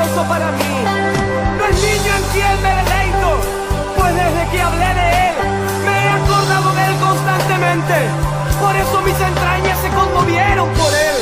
[0.00, 0.74] para mí.
[1.58, 3.28] No es niño en quien me deleito,
[3.96, 5.36] pues desde que hablé de él,
[5.84, 7.94] me he acordado de él constantemente.
[8.60, 11.16] Por eso mis entrañas se conmovieron por él.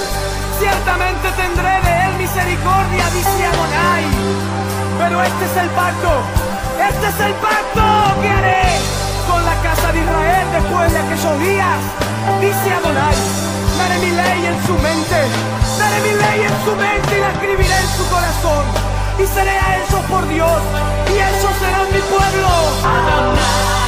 [0.61, 4.05] Ciertamente tendré de él misericordia, dice Adonai.
[4.99, 6.12] Pero este es el pacto,
[6.90, 7.82] este es el pacto
[8.22, 8.62] que haré
[9.28, 11.81] con la casa de Israel después de aquellos días,
[12.40, 13.50] dice Adonai.
[13.81, 15.19] Daré mi ley en su mente,
[15.79, 18.65] daré mi ley en su mente y la escribiré en su corazón.
[19.19, 20.61] Y seré a ellos por Dios,
[21.09, 23.80] y ellos serán mi pueblo.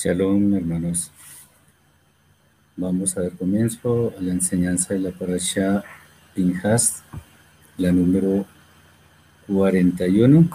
[0.00, 1.10] Shalom, hermanos.
[2.76, 5.82] Vamos a dar comienzo a la enseñanza de la parasha
[6.36, 7.02] Pinhas,
[7.76, 8.46] la número
[9.48, 10.48] 41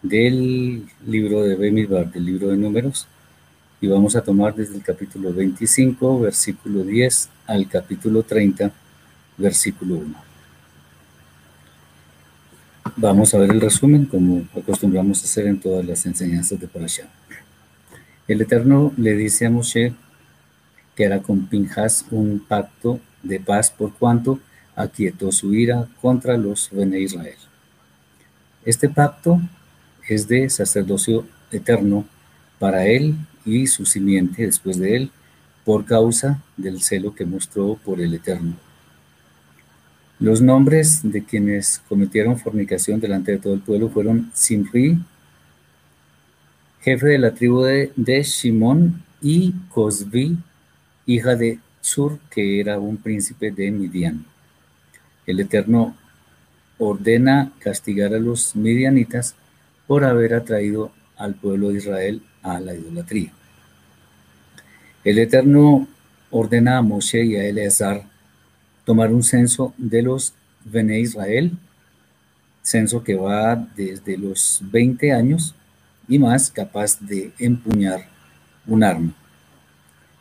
[0.00, 3.06] del libro de Bemidbar, del libro de números,
[3.82, 8.72] y vamos a tomar desde el capítulo 25, versículo 10, al capítulo 30,
[9.36, 10.14] versículo 1.
[12.96, 17.10] Vamos a ver el resumen, como acostumbramos a hacer en todas las enseñanzas de Parashah.
[18.28, 19.94] El Eterno le dice a Moshe
[20.94, 24.38] que hará con Pinjas un pacto de paz por cuanto
[24.76, 27.36] aquietó su ira contra los Bene Israel.
[28.64, 29.40] Este pacto
[30.08, 32.04] es de sacerdocio eterno
[32.58, 35.10] para él y su simiente después de él,
[35.64, 38.54] por causa del celo que mostró por el Eterno.
[40.18, 44.98] Los nombres de quienes cometieron fornicación delante de todo el pueblo fueron Simri,
[46.82, 50.36] jefe de la tribu de, de Shimón, y Cosbi,
[51.06, 54.24] hija de Sur, que era un príncipe de Midian.
[55.26, 55.96] El Eterno
[56.78, 59.36] ordena castigar a los midianitas
[59.86, 63.32] por haber atraído al pueblo de Israel a la idolatría.
[65.04, 65.86] El Eterno
[66.30, 68.04] ordena a Moshe y a Eleazar
[68.84, 71.52] tomar un censo de los Bene Israel,
[72.62, 75.54] censo que va desde los 20 años
[76.12, 78.02] y más capaz de empuñar
[78.66, 79.14] un arma.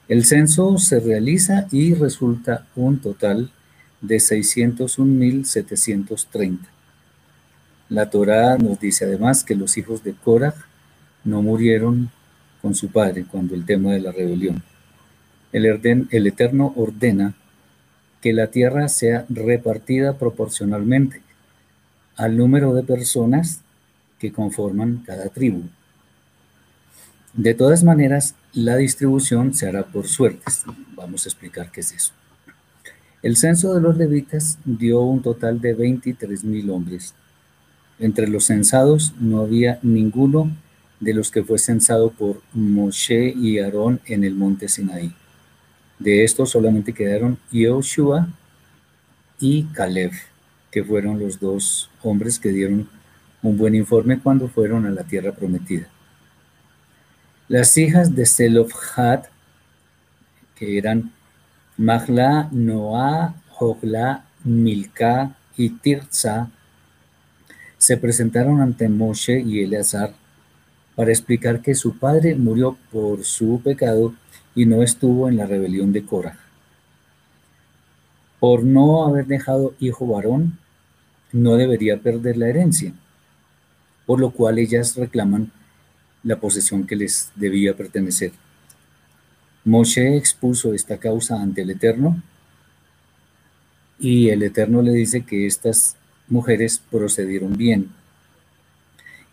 [0.08, 3.52] El censo se realiza y resulta un total
[4.00, 6.60] de 601.730.
[7.90, 10.56] La Torá nos dice además que los hijos de Korah
[11.26, 12.10] no murieron
[12.62, 14.64] con su padre cuando el tema de la rebelión.
[15.52, 15.66] El,
[16.10, 17.34] el Eterno ordena
[18.22, 21.22] que la tierra sea repartida proporcionalmente
[22.16, 23.60] al número de personas
[24.20, 25.64] que conforman cada tribu.
[27.34, 30.66] De todas maneras, la distribución se hará por suertes.
[30.96, 32.14] Vamos a explicar qué es eso.
[33.24, 37.14] El censo de los levitas dio un total de 23 mil hombres.
[38.00, 40.52] Entre los censados no había ninguno
[41.00, 45.14] de los que fue censado por Moshe y Aarón en el monte Sinaí.
[46.00, 48.28] De estos solamente quedaron Yoshua
[49.40, 50.12] y Caleb,
[50.70, 52.90] que fueron los dos hombres que dieron
[53.42, 55.91] un buen informe cuando fueron a la tierra prometida.
[57.52, 59.24] Las hijas de Selofhad,
[60.56, 61.12] que eran
[61.76, 66.50] Mahla, Noah, Hogla, Milka y Tirza,
[67.78, 70.14] se presentaron ante Moshe y Eleazar
[70.96, 74.14] para explicar que su padre murió por su pecado
[74.56, 76.40] y no estuvo en la rebelión de Cora.
[78.40, 80.58] Por no haber dejado hijo varón,
[81.34, 82.94] no debería perder la herencia,
[84.06, 85.52] por lo cual ellas reclaman
[86.24, 88.32] la posesión que les debía pertenecer.
[89.64, 92.22] Moshe expuso esta causa ante el Eterno
[94.00, 95.96] y el Eterno le dice que estas
[96.28, 97.90] mujeres procedieron bien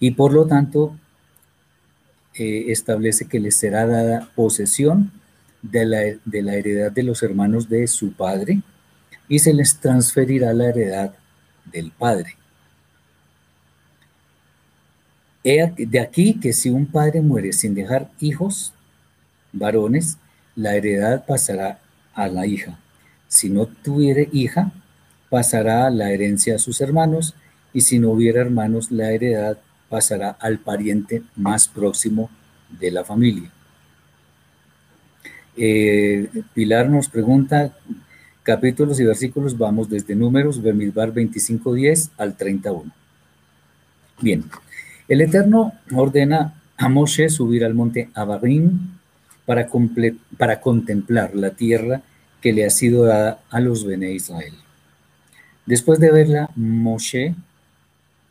[0.00, 0.94] y por lo tanto
[2.34, 5.10] eh, establece que les será dada posesión
[5.62, 8.60] de la, de la heredad de los hermanos de su padre
[9.28, 11.14] y se les transferirá la heredad
[11.64, 12.36] del padre.
[15.76, 18.74] De aquí que si un padre muere sin dejar hijos
[19.52, 20.18] varones,
[20.54, 21.78] la heredad pasará
[22.12, 22.78] a la hija.
[23.28, 24.72] Si no tuviere hija,
[25.30, 27.34] pasará la herencia a sus hermanos,
[27.72, 29.56] y si no hubiera hermanos, la heredad
[29.88, 32.30] pasará al pariente más próximo
[32.78, 33.50] de la familia.
[35.56, 37.74] Eh, Pilar nos pregunta
[38.42, 42.92] capítulos y versículos, vamos desde números, Bemidbar 25.10 al 31.
[44.20, 44.44] Bien,
[45.08, 48.98] el Eterno ordena a Moshe subir al monte Abarim
[49.46, 49.66] para,
[50.36, 52.02] para contemplar la tierra
[52.40, 54.54] que le ha sido dada a los Bene Israel.
[55.66, 57.34] Después de verla, Moshe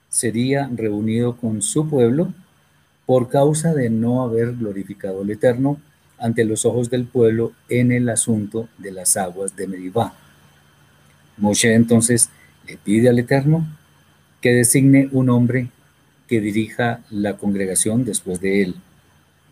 [0.10, 2.34] sería reunido con su pueblo
[3.06, 5.80] por causa de no haber glorificado al Eterno
[6.20, 10.14] ante los ojos del pueblo en el asunto de las aguas de Meribá.
[11.38, 12.30] Moshe entonces
[12.68, 13.68] le pide al Eterno
[14.42, 15.70] que designe un hombre
[16.28, 18.76] que dirija la congregación después de él.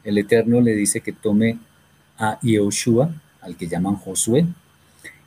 [0.03, 1.57] El Eterno le dice que tome
[2.17, 4.45] a Yehoshua, al que llaman Josué,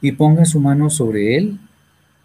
[0.01, 1.59] y ponga su mano sobre él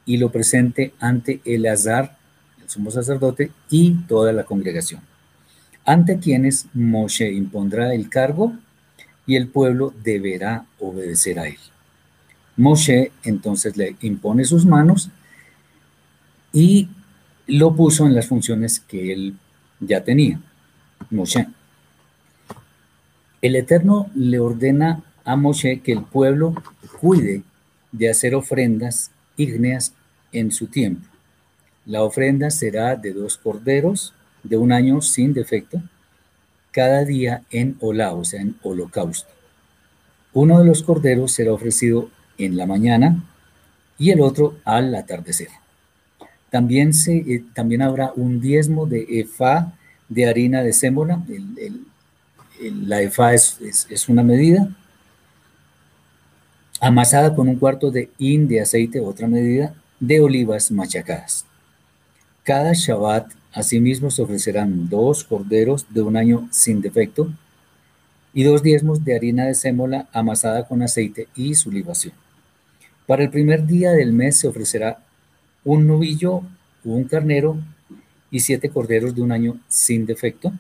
[0.06, 2.18] y lo presente ante Eleazar,
[2.62, 5.02] el sumo sacerdote, y toda la congregación,
[5.86, 8.54] ante quienes Moshe impondrá el cargo
[9.26, 11.58] y el pueblo deberá obedecer a él.
[12.58, 15.10] Moshe entonces le impone sus manos
[16.52, 16.88] y
[17.48, 19.36] lo puso en las funciones que él
[19.80, 20.40] ya tenía.
[21.10, 21.48] Moshe.
[23.42, 26.56] El Eterno le ordena a Moshe que el pueblo
[27.00, 27.44] cuide
[27.92, 29.94] de hacer ofrendas ígneas
[30.32, 31.08] en su tiempo.
[31.86, 35.82] La ofrenda será de dos corderos de un año sin defecto,
[36.72, 39.30] cada día en olá, o sea, en holocausto.
[40.34, 43.24] Uno de los corderos será ofrecido en la mañana
[44.00, 45.50] y el otro al atardecer.
[46.54, 49.74] También, se, eh, también habrá un diezmo de efa
[50.08, 51.26] de harina de sémola.
[52.62, 53.58] la efa es,
[53.90, 54.70] es, una medida.
[56.80, 61.48] Amasada con un cuarto de in de aceite, otra medida, de olivas machacadas.
[62.44, 67.34] Cada Shabbat, asimismo, se ofrecerán dos corderos de un año sin defecto
[68.32, 72.14] y dos diezmos de harina de sémola amasada con aceite y su libación.
[73.08, 75.00] Para el primer día del mes se ofrecerá
[75.66, 76.44] un novillo
[76.84, 77.58] un carnero
[78.30, 80.52] y siete corderos de un año sin defecto,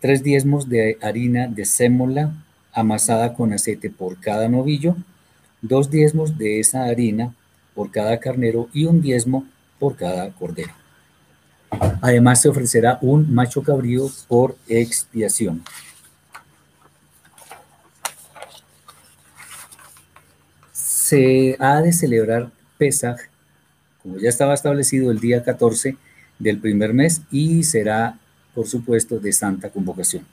[0.00, 2.32] tres diezmos de harina de sémola
[2.72, 4.96] amasada con aceite por cada novillo,
[5.62, 7.34] dos diezmos de esa harina
[7.74, 9.46] por cada carnero y un diezmo
[9.78, 10.72] por cada cordero.
[12.02, 15.62] Además se ofrecerá un macho cabrío por expiación.
[20.72, 23.29] Se ha de celebrar Pesaj,
[24.02, 25.96] como ya estaba establecido, el día 14
[26.38, 28.18] del primer mes y será,
[28.54, 30.24] por supuesto, de santa convocación.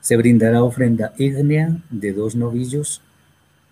[0.00, 3.00] Se brindará ofrenda ígnea de dos novillos,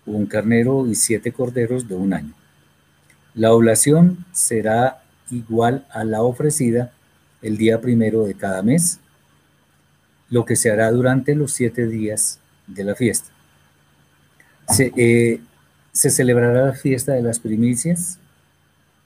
[0.05, 2.33] un carnero y siete corderos de un año.
[3.33, 6.91] La oblación será igual a la ofrecida
[7.41, 8.99] el día primero de cada mes,
[10.29, 13.29] lo que se hará durante los siete días de la fiesta.
[14.69, 15.41] Se, eh,
[15.91, 18.19] se celebrará la fiesta de las primicias,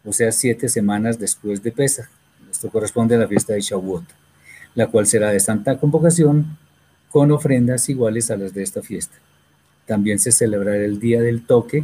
[0.08, 2.08] o sea, siete semanas después de Pesach.
[2.50, 4.06] Esto corresponde a la fiesta de Shavuot,
[4.74, 6.58] la cual será de santa convocación
[7.12, 9.18] con ofrendas iguales a las de esta fiesta.
[9.86, 11.84] También se celebrará el día del toque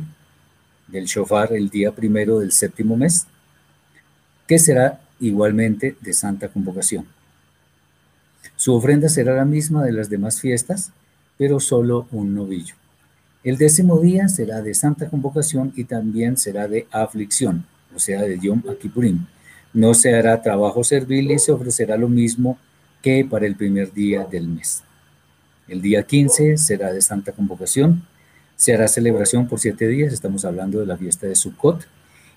[0.87, 3.25] del shofar el día primero del séptimo mes,
[4.47, 7.05] que será igualmente de santa convocación.
[8.55, 10.91] Su ofrenda será la misma de las demás fiestas,
[11.37, 12.75] pero solo un novillo.
[13.43, 17.65] El décimo día será de santa convocación y también será de aflicción,
[17.95, 19.25] o sea, de Yom Kippurim.
[19.73, 22.57] No se hará trabajo servil y se ofrecerá lo mismo
[23.01, 24.83] que para el primer día del mes.
[25.67, 28.03] El día 15 será de santa convocación.
[28.55, 31.87] Se hará celebración por siete días, estamos hablando de la fiesta de Sukkot,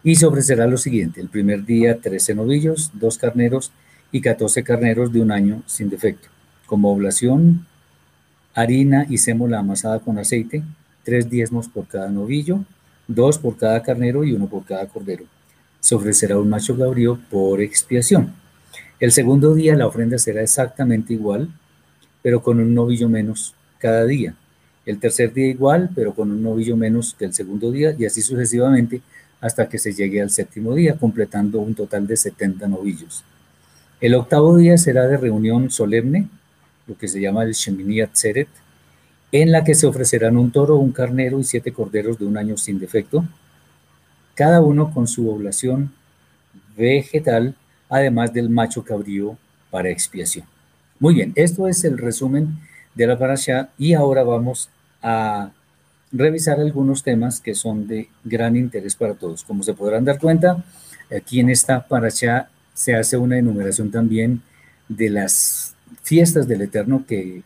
[0.03, 1.21] y se ofrecerá lo siguiente.
[1.21, 3.73] El primer día, 13 novillos, dos carneros
[4.13, 6.29] y 14 carneros de un año sin defecto.
[6.67, 7.67] Como oblación,
[8.55, 10.63] harina y sémola amasada con aceite,
[11.05, 12.65] tres diezmos por cada novillo,
[13.07, 15.25] dos por cada carnero y uno por cada cordero.
[15.87, 18.35] Se ofrecerá un macho cabrío por expiación.
[18.99, 21.49] El segundo día la ofrenda será exactamente igual,
[22.23, 24.35] pero con un novillo menos cada día.
[24.85, 28.21] El tercer día igual, pero con un novillo menos que el segundo día, y así
[28.21, 29.01] sucesivamente
[29.41, 33.23] hasta que se llegue al séptimo día, completando un total de 70 novillos.
[34.01, 36.29] El octavo día será de reunión solemne,
[36.89, 38.49] lo que se llama el Shemini Atzeret,
[39.31, 42.57] en la que se ofrecerán un toro, un carnero y siete corderos de un año
[42.57, 43.25] sin defecto,
[44.37, 45.93] cada uno con su oblación
[46.77, 47.57] vegetal,
[47.89, 49.37] además del macho cabrío
[49.71, 50.47] para expiación.
[51.01, 52.59] Muy bien, esto es el resumen
[52.95, 54.71] de la parasha y ahora vamos
[55.03, 55.51] a
[56.13, 59.43] revisar algunos temas que son de gran interés para todos.
[59.43, 60.65] Como se podrán dar cuenta,
[61.15, 64.43] aquí en esta parasha se hace una enumeración también
[64.89, 67.43] de las fiestas del Eterno que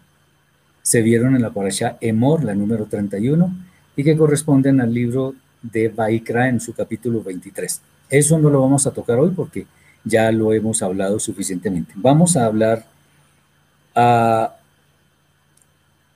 [0.82, 3.54] se vieron en la parasha Emor, la número 31,
[3.96, 7.80] y que corresponden al libro de Baikra en su capítulo 23.
[8.08, 9.66] Eso no lo vamos a tocar hoy porque
[10.04, 11.92] ya lo hemos hablado suficientemente.
[11.96, 12.86] Vamos a hablar
[13.94, 14.56] a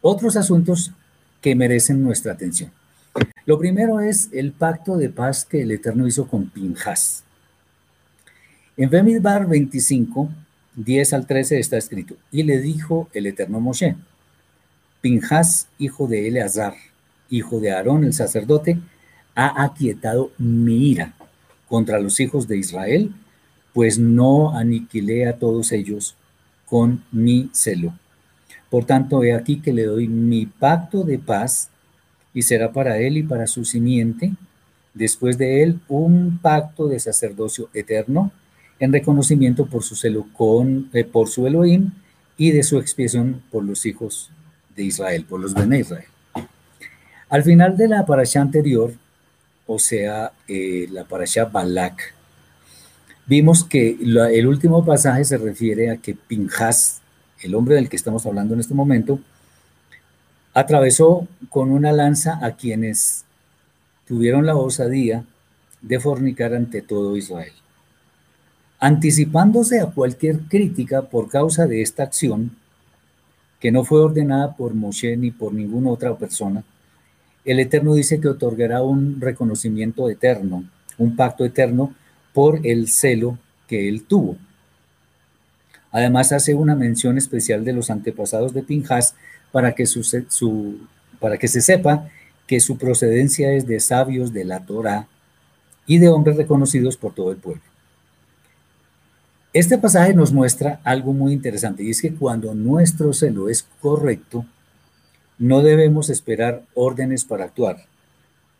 [0.00, 0.92] otros asuntos
[1.40, 2.70] que merecen nuestra atención.
[3.46, 7.22] Lo primero es el pacto de paz que el Eterno hizo con Pinjas.
[8.76, 10.30] En Bemidbar 25,
[10.74, 13.96] 10 al 13 está escrito, y le dijo el Eterno Moshe,
[15.00, 16.74] Pinjas, hijo de Eleazar,
[17.30, 18.80] hijo de Aarón el sacerdote,
[19.34, 21.14] ha aquietado mi ira
[21.68, 23.12] contra los hijos de Israel,
[23.72, 26.14] pues no aniquilé a todos ellos
[26.66, 27.92] con mi celo.
[28.70, 31.70] Por tanto, he aquí que le doy mi pacto de paz
[32.32, 34.32] y será para él y para su simiente,
[34.92, 38.32] después de él, un pacto de sacerdocio eterno
[38.78, 41.92] en reconocimiento por su celo con, eh, por su Elohim
[42.36, 44.30] y de su expiación por los hijos
[44.74, 46.06] de Israel, por los de Israel.
[47.28, 48.92] Al final de la parasha anterior,
[49.66, 52.14] o sea, eh, la parasha Balak,
[53.26, 57.00] vimos que el último pasaje se refiere a que Pinjas,
[57.42, 59.18] el hombre del que estamos hablando en este momento,
[60.52, 63.24] atravesó con una lanza a quienes
[64.06, 65.24] tuvieron la osadía
[65.82, 67.52] de fornicar ante todo Israel.
[68.78, 72.56] Anticipándose a cualquier crítica por causa de esta acción,
[73.60, 76.62] que no fue ordenada por Moshe ni por ninguna otra persona,
[77.44, 80.64] el Eterno dice que otorgará un reconocimiento eterno,
[80.96, 81.94] un pacto eterno
[82.32, 84.36] por el celo que él tuvo.
[85.92, 89.14] Además hace una mención especial de los antepasados de Pinjas
[89.52, 92.08] para que, se sepa
[92.46, 95.06] que su procedencia es de sabios de la Torah
[95.86, 97.62] y de hombres reconocidos por todo el pueblo.
[99.52, 104.44] Este pasaje nos muestra algo muy interesante y es que cuando nuestro celo es correcto,
[105.38, 107.86] no debemos esperar órdenes para actuar.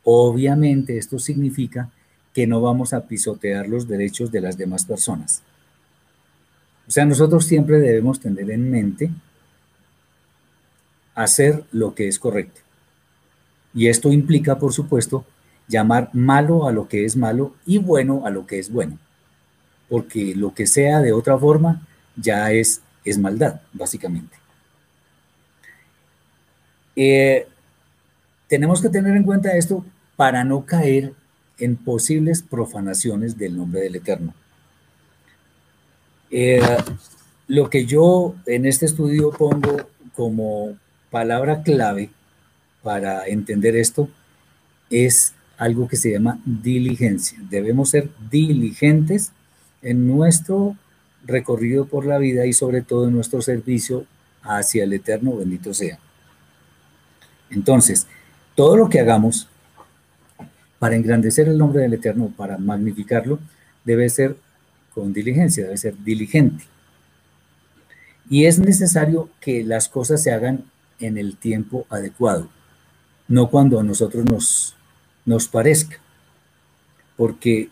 [0.03, 1.91] Obviamente esto significa
[2.33, 5.43] que no vamos a pisotear los derechos de las demás personas.
[6.87, 9.11] O sea, nosotros siempre debemos tener en mente
[11.15, 12.61] hacer lo que es correcto.
[13.73, 15.25] Y esto implica, por supuesto,
[15.69, 18.99] llamar malo a lo que es malo y bueno a lo que es bueno.
[19.89, 24.44] Porque lo que sea de otra forma ya es, es maldad, básicamente.
[26.97, 27.47] Eh,
[28.49, 29.85] tenemos que tener en cuenta esto
[30.17, 31.13] para no caer
[31.59, 34.35] en posibles profanaciones del nombre del Eterno.
[36.31, 36.61] Eh,
[37.47, 40.77] lo que yo en este estudio pongo como
[41.11, 42.11] palabra clave
[42.83, 44.09] para entender esto
[44.91, 47.39] es algo que se llama diligencia.
[47.51, 49.33] Debemos ser diligentes
[49.83, 50.77] en nuestro
[51.25, 54.07] recorrido por la vida y sobre todo en nuestro servicio
[54.43, 55.99] hacia el Eterno, bendito sea.
[57.51, 58.07] Entonces,
[58.55, 59.49] todo lo que hagamos
[60.79, 63.39] para engrandecer el nombre del Eterno, para magnificarlo,
[63.85, 64.37] debe ser
[64.95, 66.65] con diligencia, debe ser diligente.
[68.29, 70.65] Y es necesario que las cosas se hagan
[71.01, 72.49] en el tiempo adecuado,
[73.29, 74.77] no cuando a nosotros nos,
[75.25, 75.99] nos parezca.
[77.17, 77.71] Porque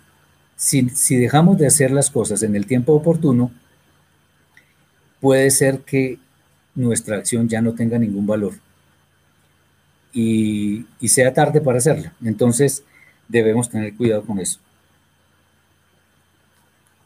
[0.57, 3.51] si, si dejamos de hacer las cosas en el tiempo oportuno,
[5.21, 6.19] puede ser que
[6.75, 8.55] nuestra acción ya no tenga ningún valor
[10.13, 12.13] y, sea tarde para hacerla.
[12.25, 12.85] Entonces
[13.29, 14.59] debemos tener cuidado con eso.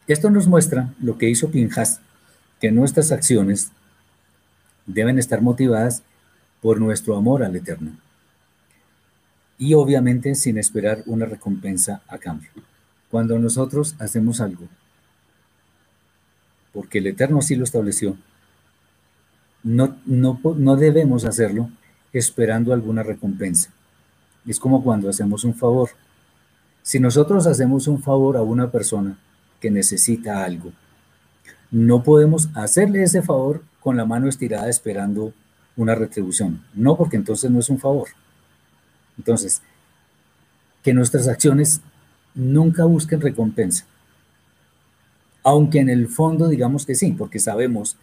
[0.07, 1.99] Esto nos muestra lo que hizo Pinjas,
[2.59, 3.71] que nuestras acciones
[4.85, 6.03] deben estar motivadas
[6.61, 7.91] por nuestro amor al Eterno.
[9.57, 12.49] Y obviamente sin esperar una recompensa a cambio.
[13.11, 14.67] Cuando nosotros hacemos algo,
[16.73, 18.17] porque el Eterno así lo estableció,
[19.63, 21.69] no, no, no debemos hacerlo
[22.13, 23.71] esperando alguna recompensa.
[24.45, 25.89] Es como cuando hacemos un favor.
[26.81, 29.17] Si nosotros hacemos un favor a una persona
[29.59, 30.71] que necesita algo,
[31.69, 35.33] no podemos hacerle ese favor con la mano estirada esperando
[35.75, 36.63] una retribución.
[36.73, 38.07] No, porque entonces no es un favor.
[39.17, 39.61] Entonces,
[40.83, 41.81] que nuestras acciones
[42.33, 43.85] nunca busquen recompensa.
[45.43, 47.97] Aunque en el fondo digamos que sí, porque sabemos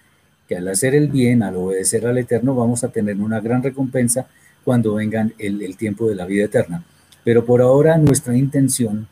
[0.48, 4.26] que al hacer el bien, al obedecer al Eterno, vamos a tener una gran recompensa
[4.64, 6.84] cuando venga el, tiempo de la vida eterna.
[7.22, 9.06] Pero por ahora nuestra intención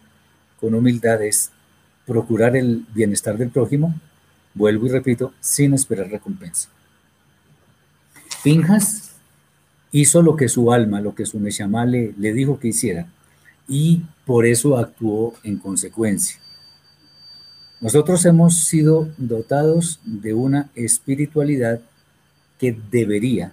[0.60, 1.50] con humildad es
[2.06, 3.94] procurar el bienestar del prójimo,
[4.54, 6.68] vuelvo y repito, sin esperar recompensa.
[8.42, 9.12] Pinjas
[9.92, 13.06] hizo lo que su alma, lo que su Neshama le dijo que hiciera,
[13.68, 16.38] y por eso actuó en consecuencia.
[17.82, 21.80] Nosotros hemos sido dotados de una espiritualidad
[22.56, 23.52] que debería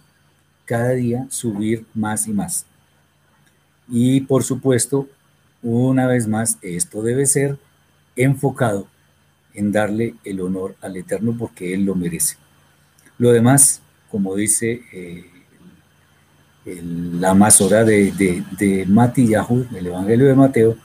[0.66, 2.68] cada día subir más y más.
[3.88, 5.10] Y por supuesto,
[5.64, 7.58] una vez más, esto debe ser
[8.16, 8.86] enfocado
[9.56, 12.36] en darle el honor al Eterno porque Él lo merece.
[13.18, 15.26] Lo demás, como dice eh,
[16.66, 18.12] la masora de,
[18.60, 20.78] de, Mati Yahud, el Evangelio de Mateo,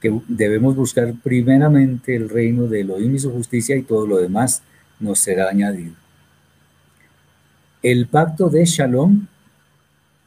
[0.00, 4.62] que debemos buscar primeramente el reino de Elohim y su justicia y todo lo demás
[5.00, 5.94] nos será añadido.
[7.82, 9.26] El pacto de Shalom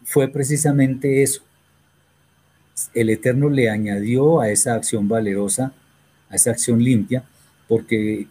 [0.03, 1.41] fue precisamente eso.
[2.93, 5.73] El Eterno le añadió a esa acción valerosa,
[6.29, 7.23] a esa acción limpia,
[7.67, 8.27] porque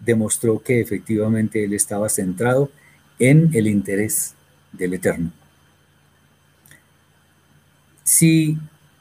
[0.00, 2.70] demostró que efectivamente él estaba centrado
[3.18, 4.34] en el interés
[4.72, 5.32] del Eterno.
[8.04, 8.56] Si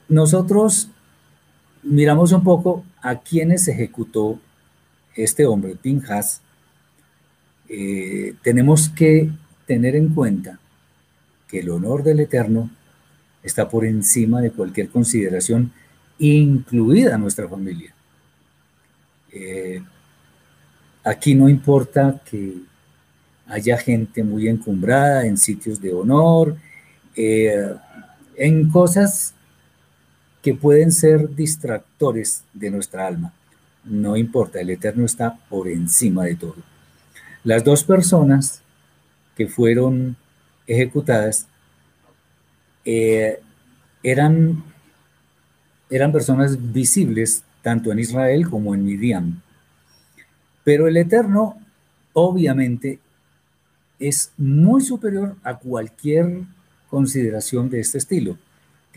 [0.10, 0.89] nosotros
[1.88, 4.39] miramos un poco a quienes ejecutó
[5.15, 6.41] este hombre, Pinjas,
[7.69, 9.30] eh, tenemos que
[9.65, 10.60] tener en cuenta
[11.47, 12.69] que el honor del Eterno
[13.41, 15.71] está por encima de cualquier consideración,
[16.19, 17.93] incluida nuestra familia.
[19.32, 19.82] Eh,
[21.04, 22.56] aquí no importa que,
[23.50, 26.58] haya gente muy encumbrada en sitios de honor,
[27.15, 27.73] eh,
[28.36, 29.34] en cosas
[30.41, 33.34] que pueden ser distractores de nuestra alma.
[33.84, 36.56] No importa, el Eterno está por encima de todo.
[37.43, 38.62] Las dos personas
[39.36, 40.15] que fueron
[40.65, 41.47] ejecutadas
[42.84, 43.39] eh,
[44.04, 44.63] eran,
[45.89, 49.41] eran personas visibles tanto en Israel como en Midian.
[50.63, 51.58] Pero el Eterno,
[52.13, 53.00] obviamente,
[54.00, 56.43] es muy superior a cualquier
[56.89, 58.38] consideración de este estilo,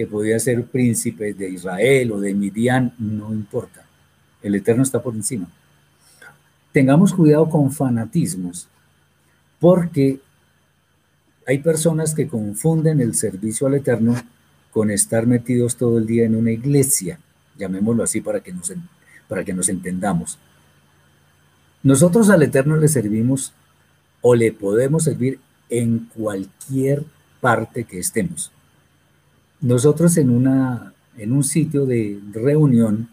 [0.00, 3.84] que podía ser príncipe de Israel o de Midian, no importa.
[4.42, 5.46] El Eterno está por encima.
[6.72, 8.66] Tengamos cuidado con fanatismos,
[9.58, 10.18] porque
[11.46, 14.16] hay personas que confunden el servicio al Eterno
[14.70, 17.18] con estar metidos todo el día en una iglesia,
[17.58, 18.72] llamémoslo así para que nos,
[19.28, 20.38] para que nos entendamos.
[21.82, 23.52] Nosotros al Eterno le servimos
[24.22, 27.04] o le podemos servir en cualquier
[27.42, 28.50] parte que estemos.
[29.60, 33.08] Nosotros en, una, en un sitio de reunión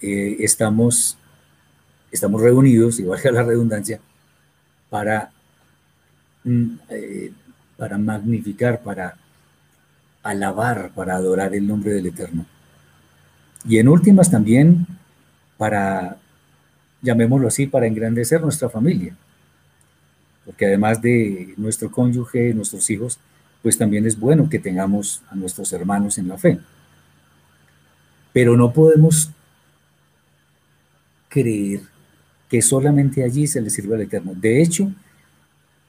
[0.00, 1.16] eh, estamos,
[2.10, 4.00] estamos reunidos, igual que la redundancia,
[4.90, 5.30] para,
[6.44, 7.32] mm, eh,
[7.76, 9.16] para magnificar, para
[10.22, 12.46] alabar, para adorar el nombre del Eterno.
[13.64, 14.86] Y en últimas también
[15.56, 16.18] para,
[17.00, 19.16] llamémoslo así, para engrandecer nuestra familia
[20.44, 23.18] porque además de nuestro cónyuge, nuestros hijos,
[23.62, 26.58] pues también es bueno que tengamos a nuestros hermanos en la fe.
[28.32, 29.30] Pero no podemos
[31.28, 31.80] creer
[32.48, 34.32] que solamente allí se le sirve al Eterno.
[34.34, 34.92] De hecho,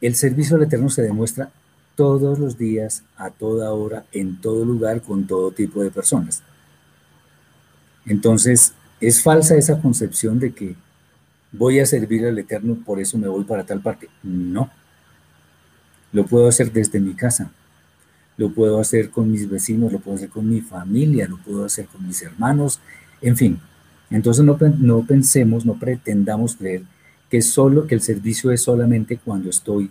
[0.01, 1.51] el servicio al Eterno se demuestra
[1.95, 6.43] todos los días, a toda hora, en todo lugar, con todo tipo de personas.
[8.05, 10.75] Entonces, es falsa esa concepción de que
[11.51, 14.09] voy a servir al Eterno, por eso me voy para tal parte.
[14.23, 14.69] No.
[16.11, 17.51] Lo puedo hacer desde mi casa.
[18.37, 21.85] Lo puedo hacer con mis vecinos, lo puedo hacer con mi familia, lo puedo hacer
[21.87, 22.79] con mis hermanos,
[23.21, 23.59] en fin.
[24.09, 26.83] Entonces no, no pensemos, no pretendamos creer
[27.29, 29.89] que solo que el servicio es solamente cuando estoy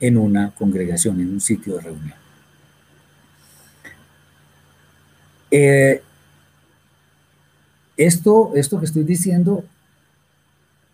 [0.00, 2.14] en una congregación, en un sitio de reunión.
[5.50, 6.02] Eh,
[7.96, 9.64] esto, esto que estoy diciendo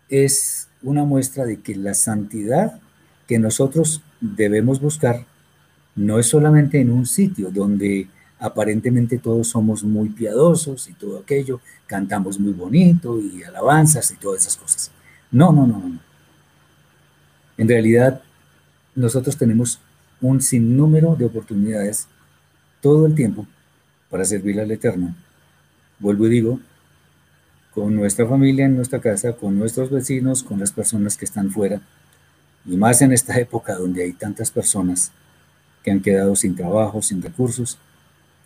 [0.09, 2.79] es una muestra de que la santidad
[3.27, 5.25] que nosotros debemos buscar
[5.95, 8.07] no es solamente en un sitio donde
[8.39, 14.41] aparentemente todos somos muy piadosos y todo aquello, cantamos muy bonito y alabanzas y todas
[14.41, 14.91] esas cosas.
[15.31, 15.99] No, no, no, no.
[17.57, 18.21] En realidad,
[18.93, 19.79] nosotros tenemos
[20.21, 22.07] un sinnúmero de oportunidades
[22.81, 23.47] todo el tiempo
[24.09, 25.15] para servir al Eterno.
[25.99, 26.59] Vuelvo y digo,
[27.73, 31.81] con nuestra familia en nuestra casa, con nuestros vecinos, con las personas que están fuera,
[32.65, 35.11] y más en esta época donde hay tantas personas
[35.85, 37.77] que han quedado sin trabajo, sin recursos,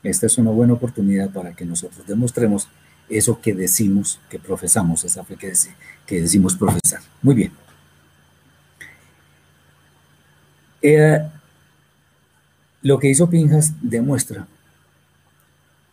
[0.04, 2.68] esta es una buena oportunidad para que nosotros demostremos
[3.08, 7.00] eso que decimos, que profesamos, esa fe que, decimos profesar.
[7.22, 7.54] Muy bien.
[10.82, 11.20] Eh,
[12.82, 14.46] lo que hizo Pinjas demuestra,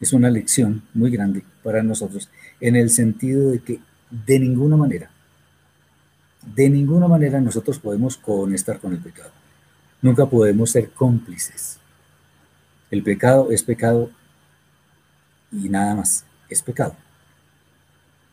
[0.01, 2.29] es una lección muy grande para nosotros,
[2.61, 3.79] en el sentido de que
[4.11, 5.11] de ninguna manera,
[6.57, 8.21] de ninguna manera nosotros podemos
[8.53, 9.46] estar con el pecado.
[10.03, 11.79] Nunca podemos ser cómplices.
[12.91, 14.11] El pecado es pecado
[15.51, 16.95] y nada más, es pecado.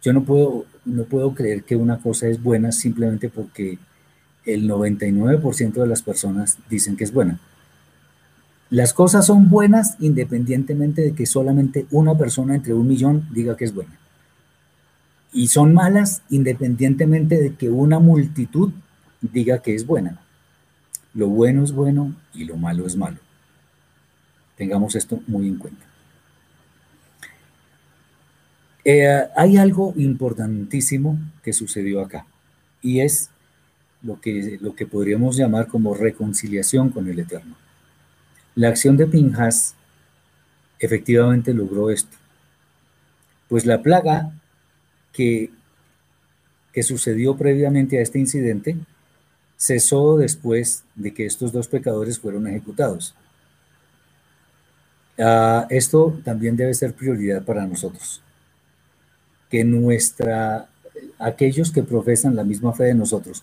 [0.01, 3.79] Yo no puedo, no puedo creer que una cosa es buena simplemente porque
[4.45, 7.39] el 99% de las personas dicen que es buena.
[8.69, 13.65] Las cosas son buenas independientemente de que solamente una persona entre un millón diga que
[13.65, 13.97] es buena
[15.33, 18.71] y son malas independientemente de que una multitud
[19.21, 20.19] diga que es buena.
[21.13, 23.17] Lo bueno es bueno y lo malo es malo.
[24.57, 25.85] Tengamos esto muy en cuenta.
[28.85, 32.25] Eh, hay algo importantísimo que sucedió acá
[32.81, 33.29] y es
[34.01, 37.55] lo que, lo que podríamos llamar como reconciliación con el Eterno.
[38.55, 39.75] La acción de Pinjas
[40.79, 42.17] efectivamente logró esto,
[43.47, 44.33] pues la plaga
[45.13, 45.49] que,
[46.73, 48.75] que sucedió previamente a este incidente
[49.63, 53.15] cesó después de que estos dos pecadores fueron ejecutados.
[55.17, 58.21] Ah, esto también debe ser prioridad para nosotros.
[59.49, 60.67] Que nuestra,
[61.17, 63.41] aquellos que profesan la misma fe de nosotros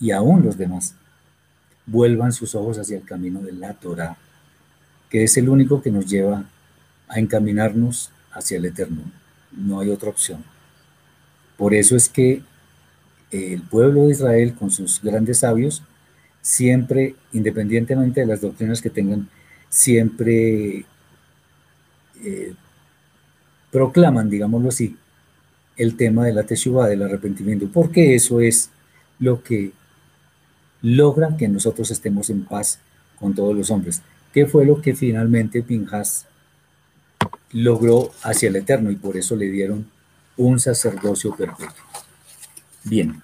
[0.00, 0.96] y aún los demás,
[1.86, 4.16] vuelvan sus ojos hacia el camino de la Torah,
[5.08, 6.46] que es el único que nos lleva
[7.06, 9.02] a encaminarnos hacia el eterno.
[9.52, 10.42] No hay otra opción.
[11.56, 12.42] Por eso es que
[13.30, 15.82] el pueblo de Israel con sus grandes sabios,
[16.42, 19.28] siempre, independientemente de las doctrinas que tengan,
[19.68, 20.84] siempre
[22.24, 22.54] eh,
[23.70, 24.96] proclaman, digámoslo así,
[25.76, 28.70] el tema de la teshuva, del arrepentimiento, porque eso es
[29.18, 29.72] lo que
[30.82, 32.80] logra que nosotros estemos en paz
[33.18, 34.02] con todos los hombres.
[34.32, 36.26] ¿Qué fue lo que finalmente Pinjas
[37.52, 39.90] logró hacia el Eterno y por eso le dieron
[40.36, 41.89] un sacerdocio perpetuo?
[42.84, 43.22] Bien,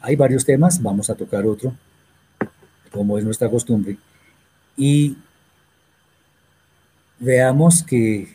[0.00, 1.74] hay varios temas, vamos a tocar otro,
[2.90, 3.96] como es nuestra costumbre,
[4.76, 5.16] y
[7.18, 8.28] veamos que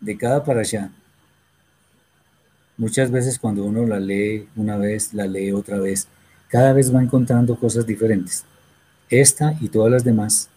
[0.00, 0.90] de cada para allá,
[2.76, 6.08] muchas veces cuando uno la lee una vez, la lee otra vez,
[6.48, 8.44] cada vez va encontrando cosas diferentes.
[9.08, 10.48] Esta y todas las demás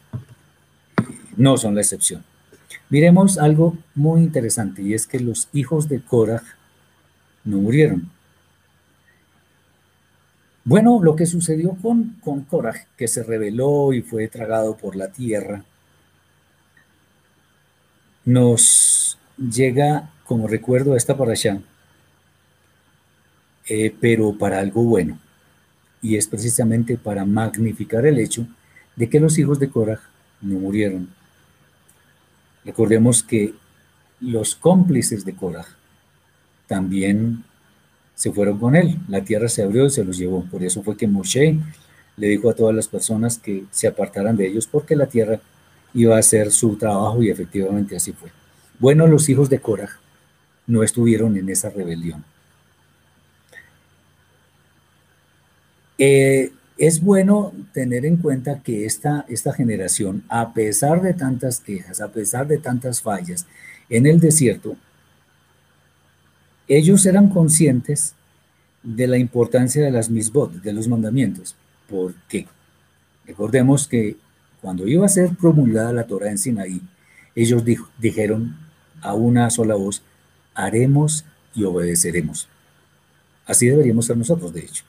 [1.37, 2.23] no son la excepción.
[2.89, 6.43] Miremos algo muy interesante y es que los hijos de Korah
[7.45, 8.11] no murieron.
[10.69, 15.11] Bueno, lo que sucedió con, con Korah, que se rebeló y fue tragado por la
[15.11, 15.65] tierra,
[18.23, 21.33] nos llega como recuerdo a esta para
[23.65, 25.17] eh, pero para algo bueno,
[26.03, 28.45] y es precisamente para magnificar el hecho
[28.95, 30.01] de que los hijos de Korah
[30.39, 31.09] no murieron.
[32.63, 33.55] Recordemos que
[34.19, 35.65] los cómplices de Korah
[36.67, 37.43] también
[38.19, 38.97] se fueron con él.
[39.07, 40.43] La tierra se abrió y se los llevó.
[40.43, 41.57] Por eso fue que Moshe
[42.17, 45.39] le dijo a todas las personas que se apartaran de ellos porque la tierra
[45.93, 48.29] iba a hacer su trabajo y efectivamente así fue.
[48.77, 50.01] Bueno, los hijos de Korah
[50.67, 52.25] no estuvieron en esa rebelión.
[55.97, 62.01] Eh, es bueno tener en cuenta que esta, esta generación, a pesar de tantas quejas,
[62.01, 63.45] a pesar de tantas fallas
[63.89, 64.75] en el desierto,
[66.69, 68.13] ellos eran conscientes
[68.83, 71.55] de la importancia de las misbot, de los mandamientos.
[71.89, 72.47] ¿Por qué?
[73.25, 74.15] Recordemos que
[74.61, 76.81] cuando iba a ser promulgada la Torah en Sinaí,
[77.35, 77.63] ellos
[77.97, 78.55] dijeron
[79.01, 80.03] a una sola voz,
[80.53, 82.47] haremos y obedeceremos.
[83.45, 84.83] Así deberíamos ser nosotros, de hecho.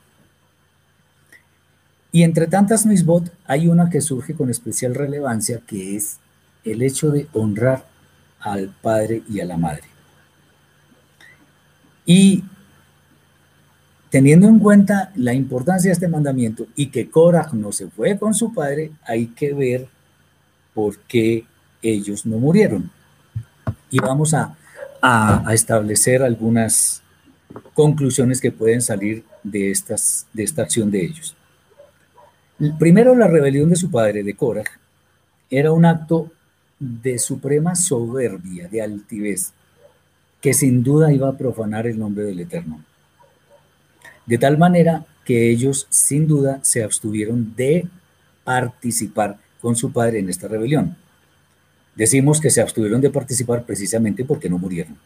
[2.12, 6.19] Y entre tantas misbot hay una que surge con especial relevancia, que es
[6.64, 7.87] el hecho de honrar
[8.40, 9.85] al padre y a la madre.
[12.05, 12.45] Y
[14.11, 18.35] teniendo en cuenta la importancia de este mandamiento y que Korah no se fue con
[18.35, 19.87] su padre, hay que ver
[20.75, 21.45] por qué
[21.81, 22.91] ellos no murieron.
[23.91, 24.57] Y vamos a,
[25.51, 27.03] establecer algunas
[27.73, 31.35] conclusiones que pueden salir de, estas, de esta acción de ellos.
[32.79, 34.65] Primero, la rebelión de su padre, de Korah,
[35.49, 36.31] era un acto
[36.79, 39.55] de suprema soberbia, de altivez,
[40.40, 42.83] que sin duda iba a profanar el nombre del Eterno.
[44.26, 47.87] De tal manera que ellos sin duda se abstuvieron de
[48.44, 50.96] participar con su padre en esta rebelión.
[51.94, 54.96] Decimos que se abstuvieron de participar precisamente porque no murieron.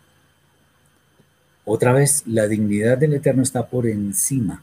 [1.64, 4.62] Otra vez, la dignidad del Eterno está por encima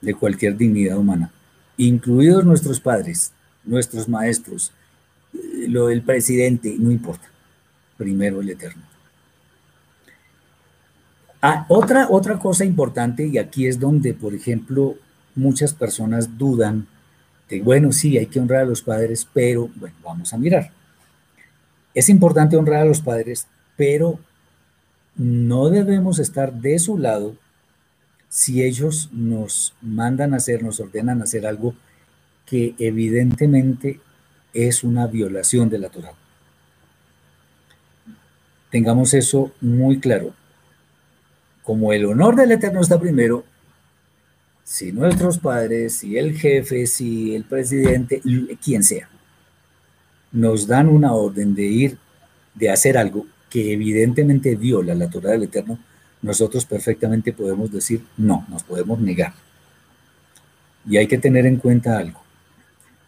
[0.00, 1.30] de cualquier dignidad humana,
[1.76, 3.32] incluidos nuestros padres,
[3.64, 4.72] nuestros maestros,
[5.68, 7.28] lo del presidente, no importa.
[7.98, 8.89] Primero el Eterno.
[11.42, 14.96] Ah, otra, otra cosa importante, y aquí es donde, por ejemplo,
[15.34, 16.86] muchas personas dudan
[17.48, 20.70] de, bueno, sí, hay que honrar a los padres, pero, bueno, vamos a mirar.
[21.94, 24.20] Es importante honrar a los padres, pero
[25.16, 27.34] no debemos estar de su lado
[28.28, 31.74] si ellos nos mandan a hacer, nos ordenan hacer algo
[32.44, 33.98] que evidentemente
[34.52, 36.12] es una violación de la Torah.
[38.70, 40.34] Tengamos eso muy claro
[41.70, 43.44] como el honor del Eterno está primero,
[44.64, 48.20] si nuestros padres, si el jefe, si el presidente,
[48.60, 49.08] quien sea,
[50.32, 51.98] nos dan una orden de ir,
[52.56, 55.78] de hacer algo que evidentemente viola la Torah del Eterno,
[56.22, 59.32] nosotros perfectamente podemos decir no, nos podemos negar.
[60.88, 62.20] Y hay que tener en cuenta algo.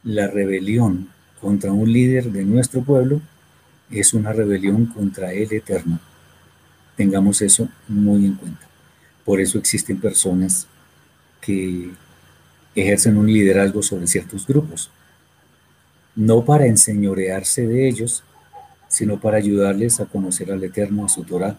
[0.05, 1.09] La rebelión
[1.40, 3.20] contra un líder de nuestro pueblo
[3.90, 5.98] es una rebelión contra el Eterno.
[6.96, 8.66] Tengamos eso muy en cuenta.
[9.24, 10.66] Por eso existen personas
[11.40, 11.90] que
[12.74, 14.90] ejercen un liderazgo sobre ciertos grupos,
[16.14, 18.24] no para enseñorearse de ellos,
[18.88, 21.59] sino para ayudarles a conocer al Eterno, a su Torah,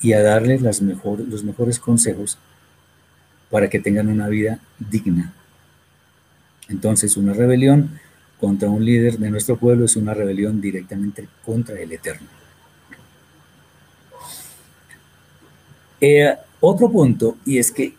[0.00, 2.38] y a darles las los mejores consejos
[3.50, 5.34] para que tengan una vida digna.
[6.68, 7.98] Entonces, una rebelión
[8.38, 12.39] contra un líder de nuestro pueblo es una rebelión directamente contra el Eterno.
[16.00, 17.94] Eh, otro punto, y es que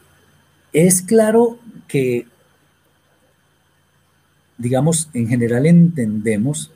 [0.73, 2.25] Es claro que,
[4.57, 6.71] digamos, en general entendemos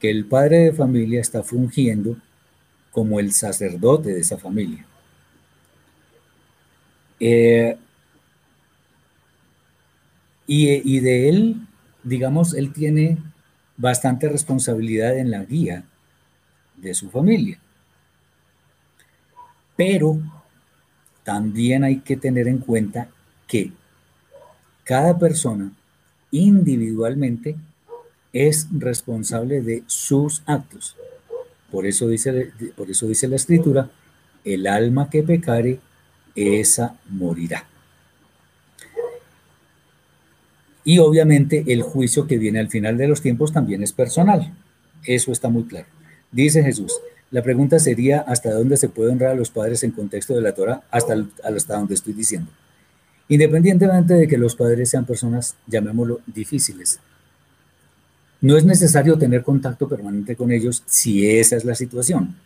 [0.00, 2.16] que el padre de familia está fungiendo
[2.90, 4.84] como el sacerdote de esa familia.
[7.20, 7.76] Eh,
[10.46, 11.56] y, de él,
[12.02, 13.18] digamos, él tiene
[13.76, 15.84] bastante responsabilidad en la guía
[16.76, 17.58] de su familia.
[19.76, 20.18] Pero
[21.24, 23.08] también hay que tener en cuenta
[23.46, 23.72] que
[24.84, 25.72] cada persona
[26.30, 27.56] individualmente
[28.32, 30.96] es responsable de sus actos.
[31.70, 33.90] Por eso dice, por eso dice la escritura,
[34.44, 35.80] el alma que pecare,
[36.34, 37.64] esa morirá.
[40.84, 44.52] Y obviamente el juicio que viene al final de los tiempos también es personal.
[45.04, 45.86] Eso está muy claro.
[46.30, 46.92] Dice Jesús,
[47.34, 50.54] la pregunta sería hasta dónde se puede honrar a los padres en contexto de la
[50.54, 52.48] Torah, hasta, hasta donde estoy diciendo.
[53.26, 57.00] Independientemente de que los padres sean personas, llamémoslo, difíciles.
[58.40, 62.36] No es necesario tener contacto permanente con ellos si esa es la situación.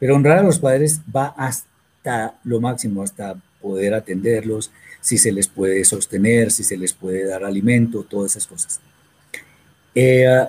[0.00, 5.46] Pero honrar a los padres va hasta lo máximo, hasta poder atenderlos, si se les
[5.46, 8.80] puede sostener, si se les puede dar alimento, todas esas cosas.
[9.94, 10.48] Eh,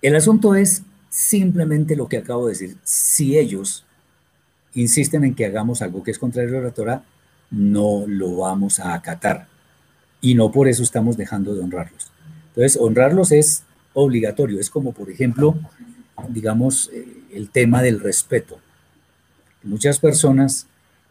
[0.00, 2.76] el asunto es simplemente lo que acabo de decir.
[2.84, 3.84] Si ellos
[4.74, 7.04] insisten en que hagamos algo que es contrario a la Torah,
[7.50, 9.48] no lo vamos a acatar.
[10.22, 12.10] Y no por eso estamos dejando de honrarlos.
[12.48, 14.60] Entonces, honrarlos es obligatorio.
[14.60, 15.56] Es como, por ejemplo,
[16.28, 18.60] digamos, eh, el tema del respeto.
[19.62, 20.66] Muchas personas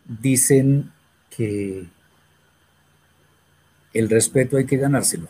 [0.05, 0.91] dicen
[1.29, 1.87] que
[3.93, 5.27] el respeto hay que ganárselo.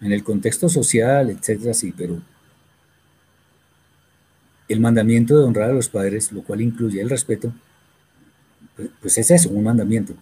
[0.00, 2.20] En el contexto social, etcétera, sí, pero
[4.68, 7.52] el mandamiento de honrar a los padres, lo cual incluye el respeto,
[8.76, 10.14] pues, pues es eso, un mandamiento.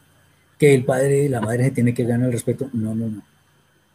[0.59, 3.23] Que el padre y la madre se tiene que ganar el respeto, no, no, no.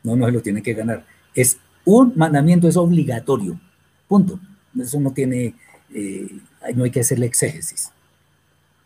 [0.03, 1.05] No, no se lo tiene que ganar.
[1.33, 3.59] Es un mandamiento, es obligatorio.
[4.07, 4.39] Punto.
[4.79, 5.55] Eso no tiene,
[5.93, 6.27] eh,
[6.75, 7.91] no hay que hacerle exégesis.